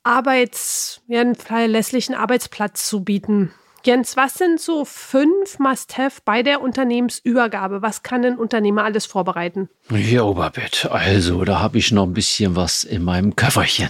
Arbeits, 0.04 1.01
ja, 1.08 1.21
einen 1.21 1.36
verlässlichen 1.36 2.15
Arbeitsplatz 2.15 2.88
zu 2.88 3.04
bieten. 3.04 3.54
Jens, 3.84 4.15
was 4.15 4.36
sind 4.36 4.62
so 4.62 4.86
fünf 4.86 5.58
Must-Have 5.58 6.21
bei 6.23 6.43
der 6.43 6.62
Unternehmensübergabe? 6.62 7.82
Was 7.82 8.04
kann 8.04 8.23
ein 8.23 8.38
Unternehmer 8.38 8.84
alles 8.84 9.08
vorbereiten? 9.08 9.69
Ja, 9.89 10.21
Oberbett, 10.23 10.88
also 10.91 11.43
da 11.45 11.60
habe 11.60 11.80
ich 11.80 11.91
noch 11.91 12.04
ein 12.04 12.13
bisschen 12.13 12.56
was 12.56 12.84
in 12.84 13.04
meinem 13.04 13.36
Köfferchen. 13.36 13.89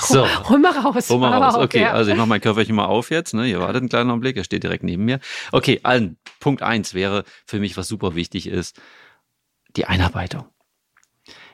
So. 0.00 0.26
Hol 0.48 0.58
mal 0.58 0.72
raus. 0.72 1.08
Hol 1.10 1.18
mal 1.18 1.40
raus. 1.40 1.54
Okay, 1.54 1.82
ja. 1.82 1.92
also 1.92 2.10
ich 2.10 2.16
mache 2.16 2.28
mein 2.28 2.40
Köfferchen 2.40 2.74
mal 2.74 2.86
auf 2.86 3.10
jetzt. 3.10 3.34
Ne? 3.34 3.46
Ihr 3.46 3.60
wartet 3.60 3.76
einen 3.76 3.88
kleinen 3.88 4.10
Augenblick, 4.10 4.36
er 4.36 4.44
steht 4.44 4.62
direkt 4.62 4.82
neben 4.82 5.04
mir. 5.04 5.20
Okay, 5.52 5.80
allen. 5.82 6.16
Punkt 6.40 6.62
eins 6.62 6.94
wäre 6.94 7.24
für 7.46 7.60
mich, 7.60 7.76
was 7.76 7.88
super 7.88 8.14
wichtig 8.14 8.46
ist, 8.46 8.80
die 9.76 9.84
Einarbeitung 9.84 10.46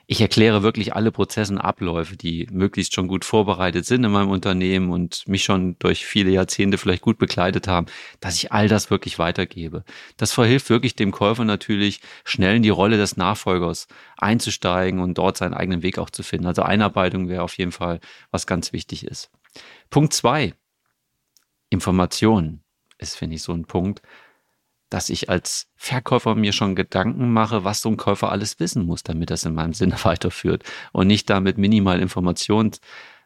ich 0.06 0.20
erkläre 0.20 0.62
wirklich 0.62 0.94
alle 0.94 1.10
Prozesse 1.10 1.52
und 1.52 1.58
Abläufe, 1.58 2.16
die 2.16 2.46
möglichst 2.50 2.94
schon 2.94 3.08
gut 3.08 3.24
vorbereitet 3.24 3.86
sind 3.86 4.04
in 4.04 4.12
meinem 4.12 4.30
Unternehmen 4.30 4.90
und 4.90 5.26
mich 5.26 5.44
schon 5.44 5.78
durch 5.78 6.04
viele 6.04 6.30
Jahrzehnte 6.30 6.76
vielleicht 6.76 7.02
gut 7.02 7.18
begleitet 7.18 7.68
haben, 7.68 7.86
dass 8.20 8.36
ich 8.36 8.52
all 8.52 8.68
das 8.68 8.90
wirklich 8.90 9.18
weitergebe. 9.18 9.84
Das 10.16 10.32
verhilft 10.32 10.68
wirklich 10.68 10.94
dem 10.94 11.10
Käufer 11.10 11.44
natürlich, 11.44 12.00
schnell 12.24 12.56
in 12.56 12.62
die 12.62 12.68
Rolle 12.70 12.98
des 12.98 13.16
Nachfolgers 13.16 13.86
einzusteigen 14.16 15.00
und 15.00 15.16
dort 15.16 15.38
seinen 15.38 15.54
eigenen 15.54 15.82
Weg 15.82 15.98
auch 15.98 16.10
zu 16.10 16.22
finden. 16.22 16.46
Also 16.46 16.62
Einarbeitung 16.62 17.28
wäre 17.28 17.42
auf 17.42 17.56
jeden 17.56 17.72
Fall, 17.72 18.00
was 18.30 18.46
ganz 18.46 18.72
wichtig 18.72 19.06
ist. 19.06 19.30
Punkt 19.88 20.12
zwei. 20.12 20.54
Informationen 21.70 22.62
ist, 22.98 23.16
finde 23.16 23.36
ich, 23.36 23.42
so 23.42 23.52
ein 23.52 23.64
Punkt, 23.64 24.02
dass 24.94 25.08
ich 25.08 25.28
als 25.28 25.66
Verkäufer 25.74 26.36
mir 26.36 26.52
schon 26.52 26.76
Gedanken 26.76 27.32
mache, 27.32 27.64
was 27.64 27.80
so 27.80 27.88
ein 27.88 27.96
Käufer 27.96 28.30
alles 28.30 28.60
wissen 28.60 28.86
muss, 28.86 29.02
damit 29.02 29.28
das 29.28 29.44
in 29.44 29.52
meinem 29.52 29.72
Sinne 29.72 29.96
weiterführt 30.04 30.62
und 30.92 31.08
nicht 31.08 31.28
damit 31.28 31.58
minimal 31.58 31.98
Informationen 31.98 32.70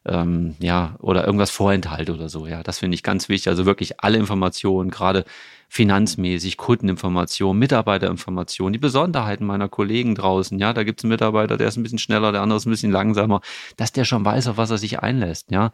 ähm, 0.06 0.56
ja, 0.58 0.96
oder 1.00 1.26
irgendwas 1.26 1.50
vorenthalte 1.50 2.14
oder 2.14 2.28
so. 2.28 2.46
Ja, 2.46 2.62
das 2.62 2.78
finde 2.78 2.94
ich 2.94 3.02
ganz 3.02 3.28
wichtig. 3.28 3.48
Also 3.48 3.66
wirklich 3.66 4.00
alle 4.00 4.18
Informationen, 4.18 4.90
gerade 4.90 5.24
finanzmäßig, 5.68 6.56
Kundeninformationen, 6.56 7.58
Mitarbeiterinformationen, 7.58 8.72
die 8.72 8.78
Besonderheiten 8.78 9.44
meiner 9.44 9.68
Kollegen 9.68 10.14
draußen. 10.14 10.58
Ja, 10.58 10.72
da 10.72 10.82
gibt 10.82 11.00
es 11.00 11.04
einen 11.04 11.10
Mitarbeiter, 11.10 11.58
der 11.58 11.68
ist 11.68 11.76
ein 11.76 11.82
bisschen 11.82 11.98
schneller, 11.98 12.32
der 12.32 12.40
andere 12.40 12.56
ist 12.56 12.66
ein 12.66 12.70
bisschen 12.70 12.90
langsamer, 12.90 13.42
dass 13.76 13.92
der 13.92 14.04
schon 14.04 14.24
weiß, 14.24 14.48
auf 14.48 14.56
was 14.56 14.70
er 14.70 14.78
sich 14.78 15.00
einlässt. 15.00 15.50
Ja, 15.50 15.72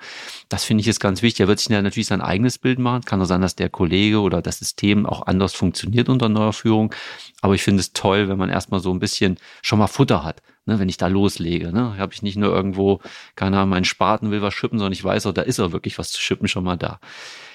das 0.48 0.64
finde 0.64 0.80
ich 0.80 0.88
ist 0.88 1.00
ganz 1.00 1.22
wichtig. 1.22 1.40
Er 1.40 1.48
wird 1.48 1.60
sich 1.60 1.68
ja 1.68 1.80
natürlich 1.80 2.08
sein 2.08 2.20
eigenes 2.20 2.58
Bild 2.58 2.78
machen. 2.78 3.04
Kann 3.04 3.22
auch 3.22 3.26
sein, 3.26 3.40
dass 3.40 3.54
der 3.54 3.70
Kollege 3.70 4.20
oder 4.20 4.42
das 4.42 4.58
System 4.58 5.06
auch 5.06 5.26
anders 5.26 5.54
funktioniert 5.54 6.08
unter 6.08 6.28
neuer 6.28 6.52
Führung. 6.52 6.92
Aber 7.40 7.54
ich 7.54 7.62
finde 7.62 7.80
es 7.80 7.92
toll, 7.92 8.28
wenn 8.28 8.38
man 8.38 8.50
erstmal 8.50 8.80
so 8.80 8.92
ein 8.92 8.98
bisschen 8.98 9.38
schon 9.62 9.78
mal 9.78 9.86
Futter 9.86 10.24
hat. 10.24 10.42
Ne, 10.66 10.78
wenn 10.78 10.88
ich 10.88 10.96
da 10.96 11.08
loslege, 11.08 11.72
ne, 11.72 11.98
habe 11.98 12.14
ich 12.14 12.22
nicht 12.22 12.36
nur 12.36 12.50
irgendwo, 12.54 13.00
keine 13.36 13.58
Ahnung, 13.58 13.68
meinen 13.70 13.84
Spaten 13.84 14.30
will 14.30 14.40
was 14.40 14.54
schippen, 14.54 14.78
sondern 14.78 14.94
ich 14.94 15.04
weiß 15.04 15.26
auch, 15.26 15.32
da 15.32 15.42
ist 15.42 15.60
auch 15.60 15.72
wirklich 15.72 15.98
was 15.98 16.10
zu 16.10 16.20
schippen 16.22 16.48
schon 16.48 16.64
mal 16.64 16.76
da. 16.76 17.00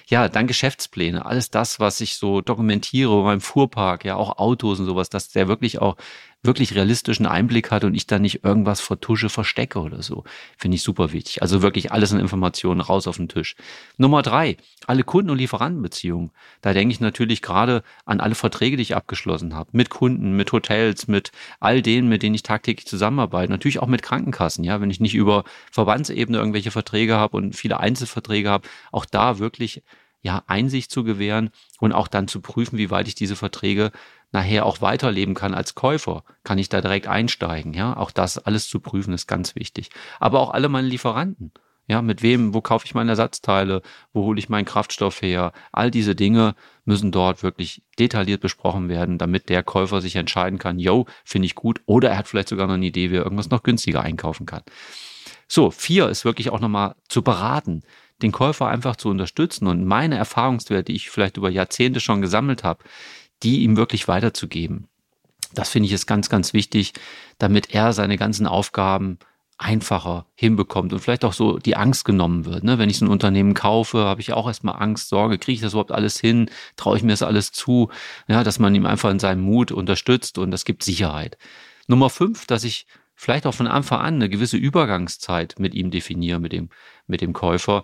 Ja, 0.07 0.27
dann 0.29 0.47
Geschäftspläne, 0.47 1.25
alles 1.25 1.49
das, 1.51 1.79
was 1.79 2.01
ich 2.01 2.17
so 2.17 2.41
dokumentiere 2.41 3.23
beim 3.23 3.41
Fuhrpark, 3.41 4.05
ja, 4.05 4.15
auch 4.15 4.37
Autos 4.37 4.79
und 4.79 4.85
sowas, 4.85 5.09
dass 5.09 5.29
der 5.29 5.47
wirklich 5.47 5.79
auch 5.79 5.97
wirklich 6.41 6.73
realistischen 6.73 7.25
Einblick 7.25 7.69
hat 7.69 7.83
und 7.83 7.93
ich 7.95 8.07
da 8.07 8.17
nicht 8.17 8.43
irgendwas 8.43 8.79
vertusche, 8.79 9.29
verstecke 9.29 9.79
oder 9.79 10.01
so. 10.01 10.23
Finde 10.57 10.75
ich 10.75 10.83
super 10.83 11.11
wichtig. 11.11 11.41
Also 11.41 11.61
wirklich 11.61 11.91
alles 11.91 12.13
an 12.13 12.19
Informationen 12.19 12.79
raus 12.79 13.07
auf 13.07 13.17
den 13.17 13.27
Tisch. 13.27 13.55
Nummer 13.97 14.21
drei, 14.21 14.57
alle 14.87 15.03
Kunden- 15.03 15.31
und 15.31 15.37
Lieferantenbeziehungen. 15.37 16.31
Da 16.61 16.73
denke 16.73 16.93
ich 16.93 17.01
natürlich 17.01 17.41
gerade 17.41 17.83
an 18.05 18.21
alle 18.21 18.35
Verträge, 18.35 18.77
die 18.77 18.83
ich 18.83 18.95
abgeschlossen 18.95 19.53
habe. 19.53 19.69
Mit 19.73 19.89
Kunden, 19.89 20.35
mit 20.37 20.51
Hotels, 20.51 21.07
mit 21.07 21.31
all 21.59 21.81
denen, 21.81 22.07
mit 22.07 22.23
denen 22.23 22.35
ich 22.35 22.43
tagtäglich 22.43 22.87
zusammenarbeite. 22.87 23.51
Natürlich 23.51 23.79
auch 23.79 23.87
mit 23.87 24.01
Krankenkassen, 24.01 24.63
ja. 24.63 24.79
Wenn 24.79 24.91
ich 24.91 25.01
nicht 25.01 25.15
über 25.15 25.43
Verbandsebene 25.71 26.37
irgendwelche 26.37 26.71
Verträge 26.71 27.15
habe 27.15 27.35
und 27.35 27.55
viele 27.55 27.79
Einzelverträge 27.79 28.49
habe, 28.49 28.67
auch 28.91 29.05
da 29.05 29.39
wirklich 29.39 29.83
ja, 30.21 30.43
Einsicht 30.47 30.91
zu 30.91 31.03
gewähren 31.03 31.49
und 31.79 31.93
auch 31.93 32.07
dann 32.07 32.27
zu 32.27 32.41
prüfen, 32.41 32.77
wie 32.77 32.91
weit 32.91 33.07
ich 33.07 33.15
diese 33.15 33.35
Verträge 33.35 33.91
nachher 34.31 34.65
auch 34.65 34.81
weiterleben 34.81 35.33
kann 35.33 35.53
als 35.53 35.75
Käufer. 35.75 36.23
Kann 36.43 36.57
ich 36.57 36.69
da 36.69 36.81
direkt 36.81 37.07
einsteigen? 37.07 37.73
Ja, 37.73 37.95
auch 37.97 38.11
das 38.11 38.37
alles 38.37 38.69
zu 38.69 38.79
prüfen 38.79 39.13
ist 39.13 39.27
ganz 39.27 39.55
wichtig. 39.55 39.89
Aber 40.19 40.39
auch 40.39 40.51
alle 40.51 40.69
meine 40.69 40.87
Lieferanten. 40.87 41.51
Ja, 41.87 42.03
mit 42.03 42.21
wem, 42.21 42.53
wo 42.53 42.61
kaufe 42.61 42.85
ich 42.85 42.93
meine 42.93 43.09
Ersatzteile, 43.11 43.81
wo 44.13 44.23
hole 44.23 44.37
ich 44.37 44.47
meinen 44.47 44.65
Kraftstoff 44.65 45.23
her? 45.23 45.53
All 45.71 45.89
diese 45.89 46.13
Dinge 46.13 46.53
müssen 46.85 47.11
dort 47.11 47.41
wirklich 47.41 47.81
detailliert 47.97 48.41
besprochen 48.41 48.89
werden, 48.89 49.17
damit 49.17 49.49
der 49.49 49.63
Käufer 49.63 49.99
sich 49.99 50.15
entscheiden 50.15 50.59
kann, 50.59 50.77
yo, 50.77 51.07
finde 51.25 51.47
ich 51.47 51.55
gut, 51.55 51.81
oder 51.87 52.11
er 52.11 52.19
hat 52.19 52.27
vielleicht 52.27 52.49
sogar 52.49 52.67
noch 52.67 52.75
eine 52.75 52.85
Idee, 52.85 53.09
wie 53.09 53.15
er 53.15 53.23
irgendwas 53.23 53.49
noch 53.49 53.63
günstiger 53.63 54.03
einkaufen 54.03 54.45
kann. 54.45 54.61
So, 55.47 55.71
vier 55.71 56.09
ist 56.09 56.25
wirklich 56.25 56.51
auch 56.51 56.59
nochmal 56.59 56.93
zu 57.07 57.23
beraten 57.23 57.81
den 58.21 58.31
Käufer 58.31 58.67
einfach 58.67 58.95
zu 58.95 59.09
unterstützen 59.09 59.67
und 59.67 59.85
meine 59.85 60.17
Erfahrungswerte, 60.17 60.85
die 60.85 60.95
ich 60.95 61.09
vielleicht 61.09 61.37
über 61.37 61.49
Jahrzehnte 61.49 61.99
schon 61.99 62.21
gesammelt 62.21 62.63
habe, 62.63 62.83
die 63.43 63.63
ihm 63.63 63.77
wirklich 63.77 64.07
weiterzugeben. 64.07 64.87
Das 65.53 65.69
finde 65.69 65.87
ich 65.87 65.93
ist 65.93 66.05
ganz, 66.05 66.29
ganz 66.29 66.53
wichtig, 66.53 66.93
damit 67.37 67.73
er 67.73 67.93
seine 67.93 68.17
ganzen 68.17 68.45
Aufgaben 68.45 69.17
einfacher 69.59 70.25
hinbekommt 70.35 70.93
und 70.93 70.99
vielleicht 70.99 71.25
auch 71.25 71.33
so 71.33 71.57
die 71.59 71.75
Angst 71.75 72.05
genommen 72.05 72.45
wird. 72.45 72.63
Ne? 72.63 72.77
Wenn 72.77 72.89
ich 72.89 72.97
so 72.97 73.05
ein 73.05 73.11
Unternehmen 73.11 73.53
kaufe, 73.53 73.99
habe 73.99 74.21
ich 74.21 74.31
auch 74.31 74.47
erstmal 74.47 74.81
Angst, 74.81 75.09
Sorge, 75.09 75.37
kriege 75.37 75.55
ich 75.55 75.61
das 75.61 75.73
überhaupt 75.73 75.91
alles 75.91 76.17
hin, 76.17 76.49
traue 76.77 76.95
ich 76.95 77.03
mir 77.03 77.11
das 77.11 77.23
alles 77.23 77.51
zu, 77.51 77.89
ja, 78.27 78.43
dass 78.45 78.59
man 78.59 78.73
ihm 78.73 78.85
einfach 78.85 79.11
in 79.11 79.19
seinem 79.19 79.41
Mut 79.41 79.73
unterstützt 79.73 80.37
und 80.37 80.51
das 80.51 80.63
gibt 80.63 80.83
Sicherheit. 80.83 81.37
Nummer 81.87 82.09
fünf, 82.09 82.45
dass 82.45 82.63
ich 82.63 82.87
vielleicht 83.15 83.45
auch 83.45 83.53
von 83.53 83.67
Anfang 83.67 83.99
an 83.99 84.15
eine 84.15 84.29
gewisse 84.29 84.55
Übergangszeit 84.55 85.55
mit 85.59 85.73
ihm 85.75 85.91
definiere, 85.91 86.39
mit 86.39 86.53
dem, 86.53 86.69
mit 87.05 87.19
dem 87.19 87.33
Käufer, 87.33 87.83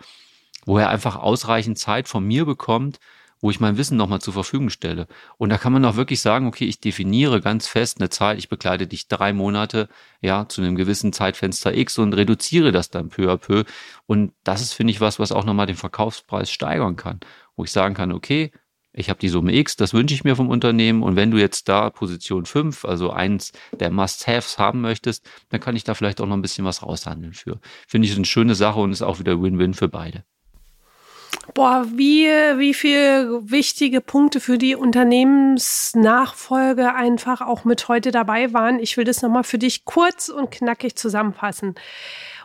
wo 0.66 0.78
er 0.78 0.90
einfach 0.90 1.16
ausreichend 1.16 1.78
Zeit 1.78 2.08
von 2.08 2.26
mir 2.26 2.46
bekommt, 2.46 3.00
wo 3.42 3.52
ich 3.52 3.60
mein 3.60 3.78
Wissen 3.78 3.98
nochmal 3.98 4.22
zur 4.22 4.34
Verfügung 4.34 4.70
stelle. 4.70 5.08
Und 5.38 5.50
da 5.50 5.58
kann 5.58 5.74
man 5.74 5.86
auch 5.86 5.96
wirklich 5.96 6.22
sagen, 6.22 6.48
okay, 6.48 6.66
ich 6.66 6.80
definiere 6.80 7.42
ganz 7.42 7.68
fest 7.68 8.00
eine 8.00 8.10
Zeit, 8.10 8.40
ich 8.40 8.50
begleite 8.50 8.88
dich 8.88 9.08
drei 9.08 9.34
Monate, 9.34 9.90
ja, 10.22 10.48
zu 10.48 10.62
einem 10.62 10.76
gewissen 10.76 11.14
Zeitfenster 11.14 11.76
X 11.76 11.98
und 11.98 12.14
reduziere 12.14 12.72
das 12.72 12.90
dann 12.90 13.10
peu 13.10 13.32
à 13.32 13.38
peu. 13.38 13.64
Und 14.08 14.34
das 14.44 14.62
ist, 14.62 14.74
finde 14.74 14.92
ich, 14.92 15.02
was, 15.02 15.20
was 15.20 15.32
auch 15.32 15.46
nochmal 15.46 15.68
den 15.68 15.76
Verkaufspreis 15.76 16.50
steigern 16.50 16.96
kann, 16.96 17.20
wo 17.56 17.64
ich 17.64 17.72
sagen 17.72 17.94
kann, 17.94 18.12
okay, 18.12 18.52
ich 18.98 19.10
habe 19.10 19.20
die 19.20 19.30
Summe 19.30 19.54
X, 19.54 19.76
das 19.76 19.94
wünsche 19.94 20.16
ich 20.16 20.24
mir 20.24 20.38
vom 20.38 20.50
Unternehmen 20.50 21.04
und 21.04 21.18
wenn 21.18 21.30
du 21.30 21.38
jetzt 21.38 21.68
da 21.68 21.90
Position 21.90 22.46
5, 22.46 22.86
also 22.86 23.12
eins 23.12 23.52
der 23.78 23.92
Must-Haves 23.92 24.58
haben 24.58 24.80
möchtest, 24.80 25.30
dann 25.50 25.60
kann 25.60 25.76
ich 25.76 25.84
da 25.84 25.94
vielleicht 25.94 26.22
auch 26.22 26.28
noch 26.28 26.38
ein 26.38 26.42
bisschen 26.42 26.64
was 26.64 26.82
raushandeln 26.82 27.34
für. 27.34 27.60
Finde 27.88 28.08
ich 28.08 28.16
eine 28.16 28.24
schöne 28.24 28.56
Sache 28.56 28.80
und 28.80 28.94
ist 28.94 29.02
auch 29.02 29.20
wieder 29.20 29.42
Win-Win 29.42 29.74
für 29.74 29.90
beide. 29.90 30.24
Boah, 31.54 31.86
wie, 31.88 32.28
wie 32.58 32.74
viel 32.74 33.42
wichtige 33.44 34.02
Punkte 34.02 34.40
für 34.40 34.58
die 34.58 34.76
Unternehmensnachfolge 34.76 36.94
einfach 36.94 37.42
auch 37.42 37.66
mit 37.66 37.88
heute 37.88 38.12
dabei 38.12 38.52
waren. 38.52 38.80
Ich 38.80 38.98
will 38.98 39.06
das 39.06 39.22
nochmal 39.22 39.44
für 39.44 39.60
dich 39.60 39.86
kurz 39.86 40.30
und 40.30 40.52
knackig 40.52 40.96
zusammenfassen. 40.96 41.76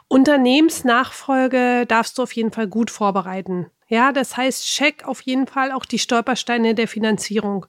Unternehmensnachfolge 0.09 1.87
darfst 1.87 2.19
du 2.19 2.23
auf 2.23 2.33
jeden 2.33 2.53
Fall 2.53 2.67
gut 2.67 2.91
vorbereiten. 2.91 3.71
Ja, 3.89 4.13
das 4.13 4.37
heißt, 4.37 4.67
check 4.67 5.07
auf 5.07 5.23
jeden 5.23 5.47
Fall 5.47 5.73
auch 5.73 5.85
die 5.85 5.99
Stolpersteine 5.99 6.75
der 6.75 6.87
Finanzierung. 6.87 7.67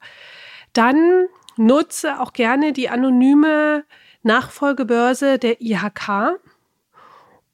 Dann 0.73 1.27
nutze 1.57 2.19
auch 2.19 2.33
gerne 2.33 2.73
die 2.73 2.89
anonyme 2.89 3.83
Nachfolgebörse 4.23 5.39
der 5.39 5.61
IHK 5.61 6.39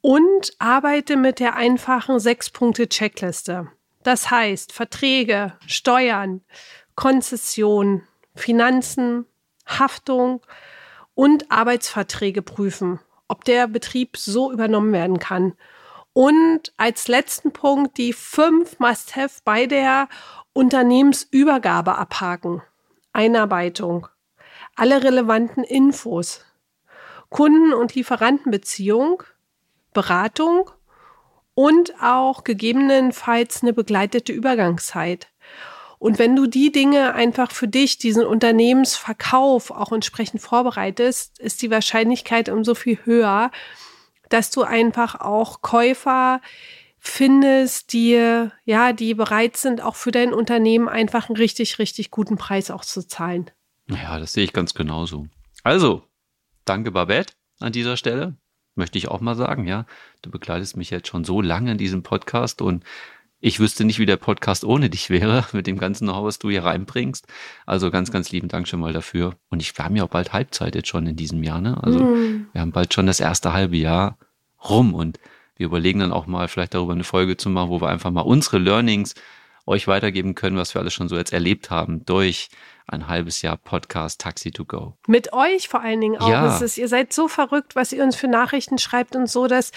und 0.08 0.54
arbeite 0.58 1.17
mit 1.17 1.41
der 1.41 1.58
einfachen 1.58 2.17
Sechs-Punkte-Checkliste. 2.17 3.67
Das 4.04 4.32
heißt, 4.32 4.72
Verträge, 4.72 5.58
Steuern, 5.67 6.39
Konzession, 6.96 8.04
Finanzen, 8.34 9.26
Haftung 9.65 10.39
und 11.13 11.52
Arbeitsverträge 11.52 12.41
prüfen, 12.41 13.02
ob 13.28 13.43
der 13.43 13.67
Betrieb 13.67 14.15
so 14.15 14.50
übernommen 14.50 14.93
werden 14.93 15.20
kann. 15.20 15.56
Und 16.13 16.72
als 16.78 17.10
letzten 17.10 17.52
Punkt 17.52 17.98
die 17.98 18.13
fünf 18.13 18.80
Must-Have 18.80 19.41
bei 19.43 19.65
der 19.65 20.08
Unternehmensübergabe 20.54 21.98
abhaken. 21.98 22.62
Einarbeitung, 23.12 24.08
alle 24.74 25.04
relevanten 25.04 25.65
Infos, 25.65 26.46
Kunden- 27.28 27.74
und 27.74 27.93
Lieferantenbeziehung, 27.93 29.24
Beratung 29.98 30.70
und 31.56 31.92
auch 32.04 32.44
gegebenenfalls 32.44 33.64
eine 33.64 33.74
begleitete 33.74 34.32
Übergangszeit. 34.32 35.28
Und 35.98 36.20
wenn 36.20 36.36
du 36.36 36.46
die 36.46 36.72
Dinge 36.72 37.16
einfach 37.16 37.52
für 37.52 37.68
dich, 37.68 37.98
diesen 37.98 38.24
Unternehmensverkauf 38.24 39.72
auch 39.72 39.92
entsprechend 39.92 40.40
vorbereitest, 40.40 41.40
ist 41.40 41.64
die 41.64 41.72
Wahrscheinlichkeit 41.72 42.48
umso 42.48 42.76
viel 42.76 43.00
höher, 43.06 43.50
dass 44.30 44.52
du 44.52 44.62
einfach 44.62 45.20
auch 45.20 45.64
Käufer 45.64 46.42
findest, 47.00 47.92
die, 47.92 48.50
ja, 48.66 48.94
die 48.94 49.16
bereit 49.16 49.58
sind, 49.58 49.82
auch 49.82 49.96
für 49.96 50.12
dein 50.12 50.32
Unternehmen 50.32 50.88
einfach 50.88 51.28
einen 51.28 51.38
richtig, 51.38 51.80
richtig 51.80 52.12
guten 52.12 52.38
Preis 52.38 52.70
auch 52.70 52.86
zu 52.86 53.08
zahlen. 53.08 53.50
Ja, 53.90 54.20
das 54.20 54.34
sehe 54.34 54.44
ich 54.44 54.54
ganz 54.54 54.76
genauso. 54.76 55.26
Also, 55.64 56.04
danke 56.66 56.92
Babette 56.92 57.34
an 57.60 57.72
dieser 57.72 57.98
Stelle 57.98 58.38
möchte 58.78 58.98
ich 58.98 59.08
auch 59.08 59.22
mal 59.22 59.36
sagen, 59.36 59.68
ja. 59.68 59.86
Du 60.22 60.30
begleitest 60.30 60.78
mich 60.78 60.90
jetzt 60.90 61.08
schon 61.08 61.24
so 61.24 61.42
lange 61.42 61.72
in 61.72 61.78
diesem 61.78 62.04
Podcast 62.04 62.62
und 62.62 62.84
ich 63.40 63.60
wüsste 63.60 63.86
nicht, 63.86 64.00
wie 64.00 64.08
der 64.08 64.18
Podcast 64.18 64.63
ohne 64.63 64.90
dich 64.90 65.10
wäre, 65.10 65.46
mit 65.54 65.68
dem 65.68 65.78
ganzen 65.78 66.06
Know-how, 66.08 66.26
was 66.26 66.40
du 66.40 66.50
hier 66.50 66.63
reinbringst. 66.63 67.28
Also 67.66 67.92
ganz, 67.92 68.12
ganz 68.12 68.32
lieben 68.32 68.48
Dank 68.48 68.68
schon 68.68 68.80
mal 68.80 68.94
dafür. 68.94 69.36
Und 69.50 69.62
ich, 69.62 69.78
wir 69.78 69.86
haben 69.86 69.96
ja 69.96 70.04
auch 70.04 70.10
bald 70.10 70.34
Halbzeit 70.34 70.76
jetzt 70.76 70.88
schon 70.88 71.06
in 71.06 71.16
diesem 71.16 71.44
Jahr, 71.44 71.62
ne? 71.62 71.78
Also 71.82 72.00
mm. 72.00 72.48
wir 72.52 72.62
haben 72.62 72.72
bald 72.72 72.94
schon 72.94 73.06
das 73.06 73.20
erste 73.20 73.54
halbe 73.54 73.78
Jahr 73.78 74.18
rum 74.68 74.94
und 74.94 75.20
wir 75.56 75.68
überlegen 75.68 76.00
dann 76.00 76.13
auch 76.13 76.28
mal 76.28 76.48
vielleicht 76.48 76.74
darüber 76.74 76.94
eine 76.94 77.04
Folge 77.04 77.38
zu 77.38 77.50
machen, 77.50 77.70
wo 77.70 77.82
wir 77.82 77.90
einfach 77.90 78.12
mal 78.12 78.22
unsere 78.22 78.58
Learnings 78.58 79.16
euch 79.68 79.88
weitergeben 79.88 80.34
können, 80.34 80.58
was 80.58 80.74
wir 80.74 80.82
alles 80.82 80.94
schon 80.94 81.10
so 81.10 81.18
jetzt 81.18 81.34
erlebt 81.34 81.70
haben 81.70 82.06
durch 82.06 82.50
ein 82.88 83.08
halbes 83.08 83.42
Jahr 83.42 83.58
Podcast 83.58 84.22
Taxi 84.22 84.52
to 84.52 84.64
Go. 84.64 84.94
Mit 85.08 85.34
euch 85.34 85.68
vor 85.68 85.82
allen 85.82 86.00
Dingen 86.00 86.18
auch. 86.18 86.30
Ja. 86.30 86.58
Ist, 86.58 86.78
ihr 86.78 86.88
seid 86.88 87.12
so 87.12 87.28
verrückt, 87.28 87.76
was 87.76 87.92
ihr 87.92 88.02
uns 88.02 88.16
für 88.16 88.30
Nachrichten 88.30 88.78
schreibt 88.78 89.16
und 89.16 89.30
so. 89.30 89.48
Das 89.48 89.72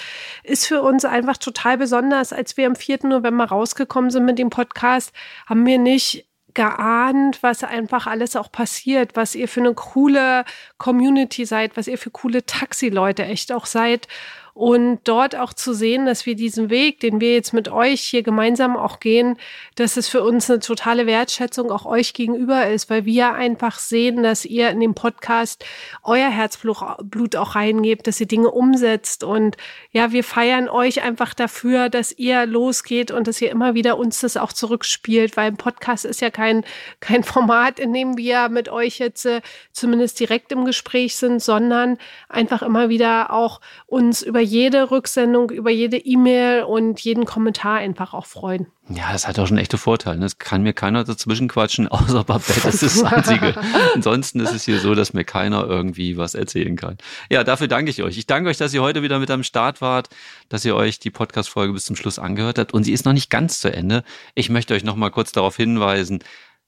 ist 0.44 0.66
für 0.66 0.80
uns 0.82 1.04
einfach 1.04 1.36
total 1.36 1.76
besonders. 1.76 2.32
Als 2.32 2.56
wir 2.56 2.66
am 2.66 2.76
4. 2.76 3.00
November 3.08 3.46
rausgekommen 3.46 4.10
sind 4.10 4.24
mit 4.24 4.38
dem 4.38 4.50
Podcast, 4.50 5.12
haben 5.46 5.66
wir 5.66 5.78
nicht 5.78 6.28
geahnt, 6.54 7.42
was 7.42 7.64
einfach 7.64 8.06
alles 8.06 8.36
auch 8.36 8.50
passiert, 8.50 9.16
was 9.16 9.34
ihr 9.34 9.48
für 9.48 9.60
eine 9.60 9.74
coole 9.74 10.44
Community 10.78 11.44
seid, 11.44 11.76
was 11.76 11.88
ihr 11.88 11.98
für 11.98 12.10
coole 12.10 12.44
Taxi-Leute 12.44 13.24
echt 13.24 13.52
auch 13.52 13.66
seid. 13.66 14.08
Und 14.54 15.00
dort 15.04 15.36
auch 15.36 15.52
zu 15.52 15.72
sehen, 15.72 16.06
dass 16.06 16.26
wir 16.26 16.34
diesen 16.34 16.70
Weg, 16.70 17.00
den 17.00 17.20
wir 17.20 17.34
jetzt 17.34 17.52
mit 17.52 17.68
euch 17.68 18.00
hier 18.00 18.22
gemeinsam 18.22 18.76
auch 18.76 19.00
gehen, 19.00 19.36
dass 19.76 19.96
es 19.96 20.08
für 20.08 20.22
uns 20.22 20.50
eine 20.50 20.60
totale 20.60 21.06
Wertschätzung 21.06 21.70
auch 21.70 21.86
euch 21.86 22.14
gegenüber 22.14 22.68
ist, 22.68 22.90
weil 22.90 23.04
wir 23.04 23.34
einfach 23.34 23.78
sehen, 23.78 24.22
dass 24.22 24.44
ihr 24.44 24.70
in 24.70 24.80
dem 24.80 24.94
Podcast 24.94 25.64
euer 26.02 26.28
Herzblut 26.28 27.36
auch 27.36 27.54
reingebt, 27.54 28.06
dass 28.06 28.20
ihr 28.20 28.26
Dinge 28.26 28.50
umsetzt. 28.50 29.24
Und 29.24 29.56
ja, 29.92 30.12
wir 30.12 30.24
feiern 30.24 30.68
euch 30.68 31.02
einfach 31.02 31.32
dafür, 31.34 31.88
dass 31.88 32.12
ihr 32.12 32.46
losgeht 32.46 33.10
und 33.10 33.28
dass 33.28 33.40
ihr 33.40 33.50
immer 33.50 33.74
wieder 33.74 33.98
uns 33.98 34.20
das 34.20 34.36
auch 34.36 34.52
zurückspielt, 34.52 35.36
weil 35.36 35.48
ein 35.48 35.56
Podcast 35.56 36.04
ist 36.04 36.20
ja 36.20 36.30
kein, 36.30 36.64
kein 37.00 37.24
Format, 37.30 37.78
in 37.78 37.92
dem 37.94 38.16
wir 38.16 38.48
mit 38.48 38.68
euch 38.68 38.98
jetzt 38.98 39.26
äh, 39.26 39.40
zumindest 39.72 40.20
direkt 40.20 40.52
im 40.52 40.64
Gespräch 40.64 41.16
sind, 41.16 41.40
sondern 41.40 41.98
einfach 42.28 42.62
immer 42.62 42.88
wieder 42.88 43.32
auch 43.32 43.60
uns 43.86 44.22
über 44.22 44.40
jede 44.50 44.90
Rücksendung, 44.90 45.50
über 45.50 45.70
jede 45.70 45.96
E-Mail 45.96 46.64
und 46.64 47.00
jeden 47.00 47.24
Kommentar 47.24 47.76
einfach 47.76 48.12
auch 48.12 48.26
freuen. 48.26 48.66
Ja, 48.88 49.12
das 49.12 49.28
hat 49.28 49.38
auch 49.38 49.46
schon 49.46 49.58
echte 49.58 49.78
Vorteile. 49.78 50.20
Das 50.20 50.38
kann 50.38 50.62
mir 50.62 50.72
keiner 50.72 51.04
dazwischen 51.04 51.48
quatschen, 51.48 51.86
außer 51.88 52.24
Babette. 52.24 52.60
Das 52.62 52.82
ist 52.82 53.02
das 53.02 53.12
Einzige. 53.12 53.54
Ansonsten 53.94 54.40
ist 54.40 54.52
es 54.52 54.64
hier 54.64 54.80
so, 54.80 54.94
dass 54.94 55.12
mir 55.12 55.24
keiner 55.24 55.64
irgendwie 55.66 56.16
was 56.16 56.34
erzählen 56.34 56.74
kann. 56.76 56.98
Ja, 57.30 57.44
dafür 57.44 57.68
danke 57.68 57.90
ich 57.90 58.02
euch. 58.02 58.18
Ich 58.18 58.26
danke 58.26 58.50
euch, 58.50 58.58
dass 58.58 58.74
ihr 58.74 58.82
heute 58.82 59.02
wieder 59.02 59.18
mit 59.20 59.30
am 59.30 59.44
Start 59.44 59.80
wart, 59.80 60.08
dass 60.48 60.64
ihr 60.64 60.74
euch 60.74 60.98
die 60.98 61.10
Podcast-Folge 61.10 61.72
bis 61.72 61.84
zum 61.84 61.94
Schluss 61.94 62.18
angehört 62.18 62.58
habt. 62.58 62.74
Und 62.74 62.82
sie 62.84 62.92
ist 62.92 63.04
noch 63.04 63.12
nicht 63.12 63.30
ganz 63.30 63.60
zu 63.60 63.72
Ende. 63.72 64.02
Ich 64.34 64.50
möchte 64.50 64.74
euch 64.74 64.82
noch 64.82 64.96
mal 64.96 65.10
kurz 65.10 65.30
darauf 65.30 65.56
hinweisen, 65.56 66.24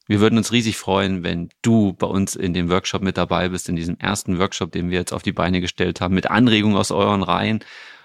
wir 0.07 0.21
würden 0.21 0.39
uns 0.39 0.53
riesig 0.53 0.77
freuen, 0.77 1.23
wenn 1.23 1.51
du 1.63 1.93
bei 1.93 2.07
uns 2.07 2.35
in 2.35 2.55
dem 2.55 2.71
Workshop 2.71 3.03
mit 3.03 3.17
dabei 3.17 3.49
bist, 3.49 3.69
in 3.69 3.77
diesem 3.77 3.97
ersten 3.99 4.39
Workshop, 4.39 4.73
den 4.73 4.91
wir 4.91 4.99
jetzt 4.99 5.13
auf 5.13 5.23
die 5.23 5.33
Beine 5.33 5.61
gestellt 5.61 6.01
haben, 6.01 6.15
mit 6.15 6.31
Anregungen 6.31 6.77
aus 6.77 6.91
euren 6.91 7.23
Reihen. 7.23 7.61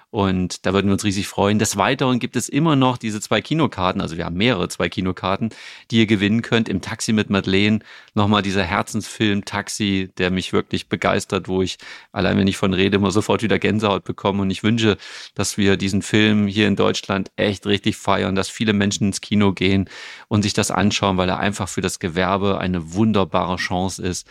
Und 0.10 0.66
da 0.66 0.74
würden 0.74 0.88
wir 0.88 0.94
uns 0.94 1.04
riesig 1.04 1.28
freuen. 1.28 1.60
Des 1.60 1.76
Weiteren 1.76 2.20
gibt 2.20 2.38
es 2.38 2.48
immer 2.48 2.78
noch 2.78 2.96
diese 2.96 3.20
zwei 3.20 3.42
Kinokarten, 3.42 4.02
also 4.02 4.16
wir 4.16 4.24
haben 4.24 4.38
mehrere 4.38 4.70
zwei 4.70 4.88
Kinokarten, 4.88 5.50
die 5.92 5.98
ihr 5.98 6.06
gewinnen 6.06 6.42
könnt. 6.42 6.70
Im 6.70 6.80
Taxi 6.80 7.12
mit 7.12 7.30
Madeleine 7.30 7.80
nochmal 8.14 8.42
dieser 8.42 8.64
Herzensfilm 8.64 9.44
Taxi, 9.44 10.10
der 10.18 10.32
mich 10.32 10.54
wirklich 10.54 10.88
begeistert, 10.88 11.50
wo 11.50 11.62
ich 11.62 11.78
allein 12.14 12.38
wenn 12.38 12.48
ich 12.48 12.56
von 12.56 12.74
rede 12.74 12.96
immer 12.96 13.12
sofort 13.12 13.44
wieder 13.44 13.60
Gänsehaut 13.60 14.06
bekomme. 14.06 14.44
Und 14.44 14.50
ich 14.50 14.64
wünsche, 14.64 14.98
dass 15.36 15.58
wir 15.58 15.76
diesen 15.76 16.02
Film 16.02 16.48
hier 16.48 16.68
in 16.68 16.78
Deutschland 16.78 17.30
echt 17.36 17.66
richtig 17.66 17.98
feiern, 17.98 18.36
dass 18.36 18.48
viele 18.48 18.72
Menschen 18.72 19.08
ins 19.08 19.20
Kino 19.20 19.52
gehen 19.52 19.90
und 20.30 20.44
sich 20.44 20.54
das 20.54 20.72
anschauen, 20.72 21.18
weil 21.18 21.28
er 21.28 21.40
einfach 21.40 21.68
für 21.68 21.82
das 21.82 22.00
Gewerbe 22.00 22.60
eine 22.60 22.94
wunderbare 22.94 23.58
Chance 23.58 24.04
ist, 24.04 24.26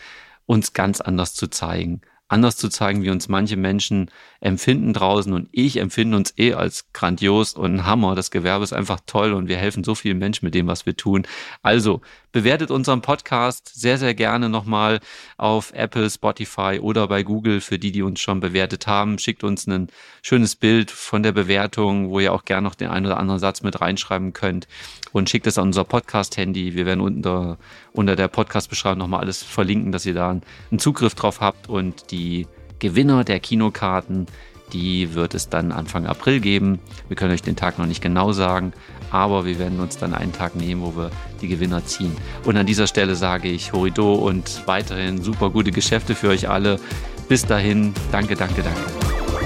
uns 0.46 0.72
ganz 0.72 1.02
anders 1.02 1.34
zu 1.34 1.48
zeigen 1.48 2.00
anders 2.28 2.56
zu 2.56 2.68
zeigen, 2.68 3.02
wie 3.02 3.10
uns 3.10 3.28
manche 3.28 3.56
Menschen 3.56 4.10
empfinden 4.40 4.92
draußen. 4.92 5.32
Und 5.32 5.48
ich 5.52 5.78
empfinde 5.78 6.16
uns 6.16 6.34
eh 6.36 6.54
als 6.54 6.92
grandios 6.92 7.54
und 7.54 7.74
ein 7.74 7.86
Hammer. 7.86 8.14
Das 8.14 8.30
Gewerbe 8.30 8.64
ist 8.64 8.72
einfach 8.72 9.00
toll 9.06 9.32
und 9.32 9.48
wir 9.48 9.56
helfen 9.56 9.84
so 9.84 9.94
vielen 9.94 10.18
Menschen 10.18 10.44
mit 10.44 10.54
dem, 10.54 10.66
was 10.66 10.86
wir 10.86 10.96
tun. 10.96 11.26
Also 11.62 12.00
bewertet 12.32 12.70
unseren 12.70 13.00
Podcast 13.00 13.72
sehr, 13.80 13.96
sehr 13.96 14.14
gerne 14.14 14.50
nochmal 14.50 15.00
auf 15.38 15.72
Apple, 15.72 16.10
Spotify 16.10 16.78
oder 16.82 17.08
bei 17.08 17.22
Google 17.22 17.62
für 17.62 17.78
die, 17.78 17.92
die 17.92 18.02
uns 18.02 18.20
schon 18.20 18.40
bewertet 18.40 18.86
haben. 18.86 19.18
Schickt 19.18 19.42
uns 19.42 19.66
ein 19.66 19.88
schönes 20.20 20.54
Bild 20.54 20.90
von 20.90 21.22
der 21.22 21.32
Bewertung, 21.32 22.10
wo 22.10 22.20
ihr 22.20 22.34
auch 22.34 22.44
gerne 22.44 22.68
noch 22.68 22.74
den 22.74 22.88
einen 22.88 23.06
oder 23.06 23.16
anderen 23.16 23.40
Satz 23.40 23.62
mit 23.62 23.80
reinschreiben 23.80 24.34
könnt 24.34 24.68
und 25.12 25.30
schickt 25.30 25.46
es 25.46 25.56
an 25.56 25.68
unser 25.68 25.84
Podcast-Handy. 25.84 26.74
Wir 26.74 26.84
werden 26.84 27.00
unter, 27.00 27.56
unter 27.92 28.16
der 28.16 28.28
Podcast-Beschreibung 28.28 28.98
nochmal 28.98 29.20
alles 29.20 29.42
verlinken, 29.42 29.90
dass 29.90 30.04
ihr 30.04 30.12
da 30.12 30.28
einen 30.28 30.78
Zugriff 30.78 31.14
drauf 31.14 31.40
habt 31.40 31.70
und 31.70 32.10
die 32.10 32.46
Gewinner 32.78 33.24
der 33.24 33.40
Kinokarten, 33.40 34.26
die 34.72 35.14
wird 35.14 35.34
es 35.34 35.48
dann 35.48 35.72
Anfang 35.72 36.06
April 36.06 36.40
geben. 36.40 36.80
Wir 37.08 37.16
können 37.16 37.32
euch 37.32 37.42
den 37.42 37.56
Tag 37.56 37.78
noch 37.78 37.86
nicht 37.86 38.02
genau 38.02 38.32
sagen, 38.32 38.72
aber 39.10 39.44
wir 39.44 39.58
werden 39.58 39.80
uns 39.80 39.96
dann 39.98 40.14
einen 40.14 40.32
Tag 40.32 40.56
nehmen, 40.56 40.82
wo 40.82 40.96
wir 40.96 41.10
die 41.40 41.48
Gewinner 41.48 41.84
ziehen. 41.84 42.16
Und 42.44 42.56
an 42.56 42.66
dieser 42.66 42.86
Stelle 42.86 43.14
sage 43.14 43.48
ich 43.48 43.72
Horido 43.72 44.14
und 44.14 44.62
weiterhin 44.66 45.22
super 45.22 45.50
gute 45.50 45.70
Geschäfte 45.70 46.14
für 46.14 46.28
euch 46.28 46.48
alle. 46.48 46.80
Bis 47.28 47.46
dahin, 47.46 47.94
danke, 48.12 48.34
danke, 48.34 48.62
danke. 48.62 49.45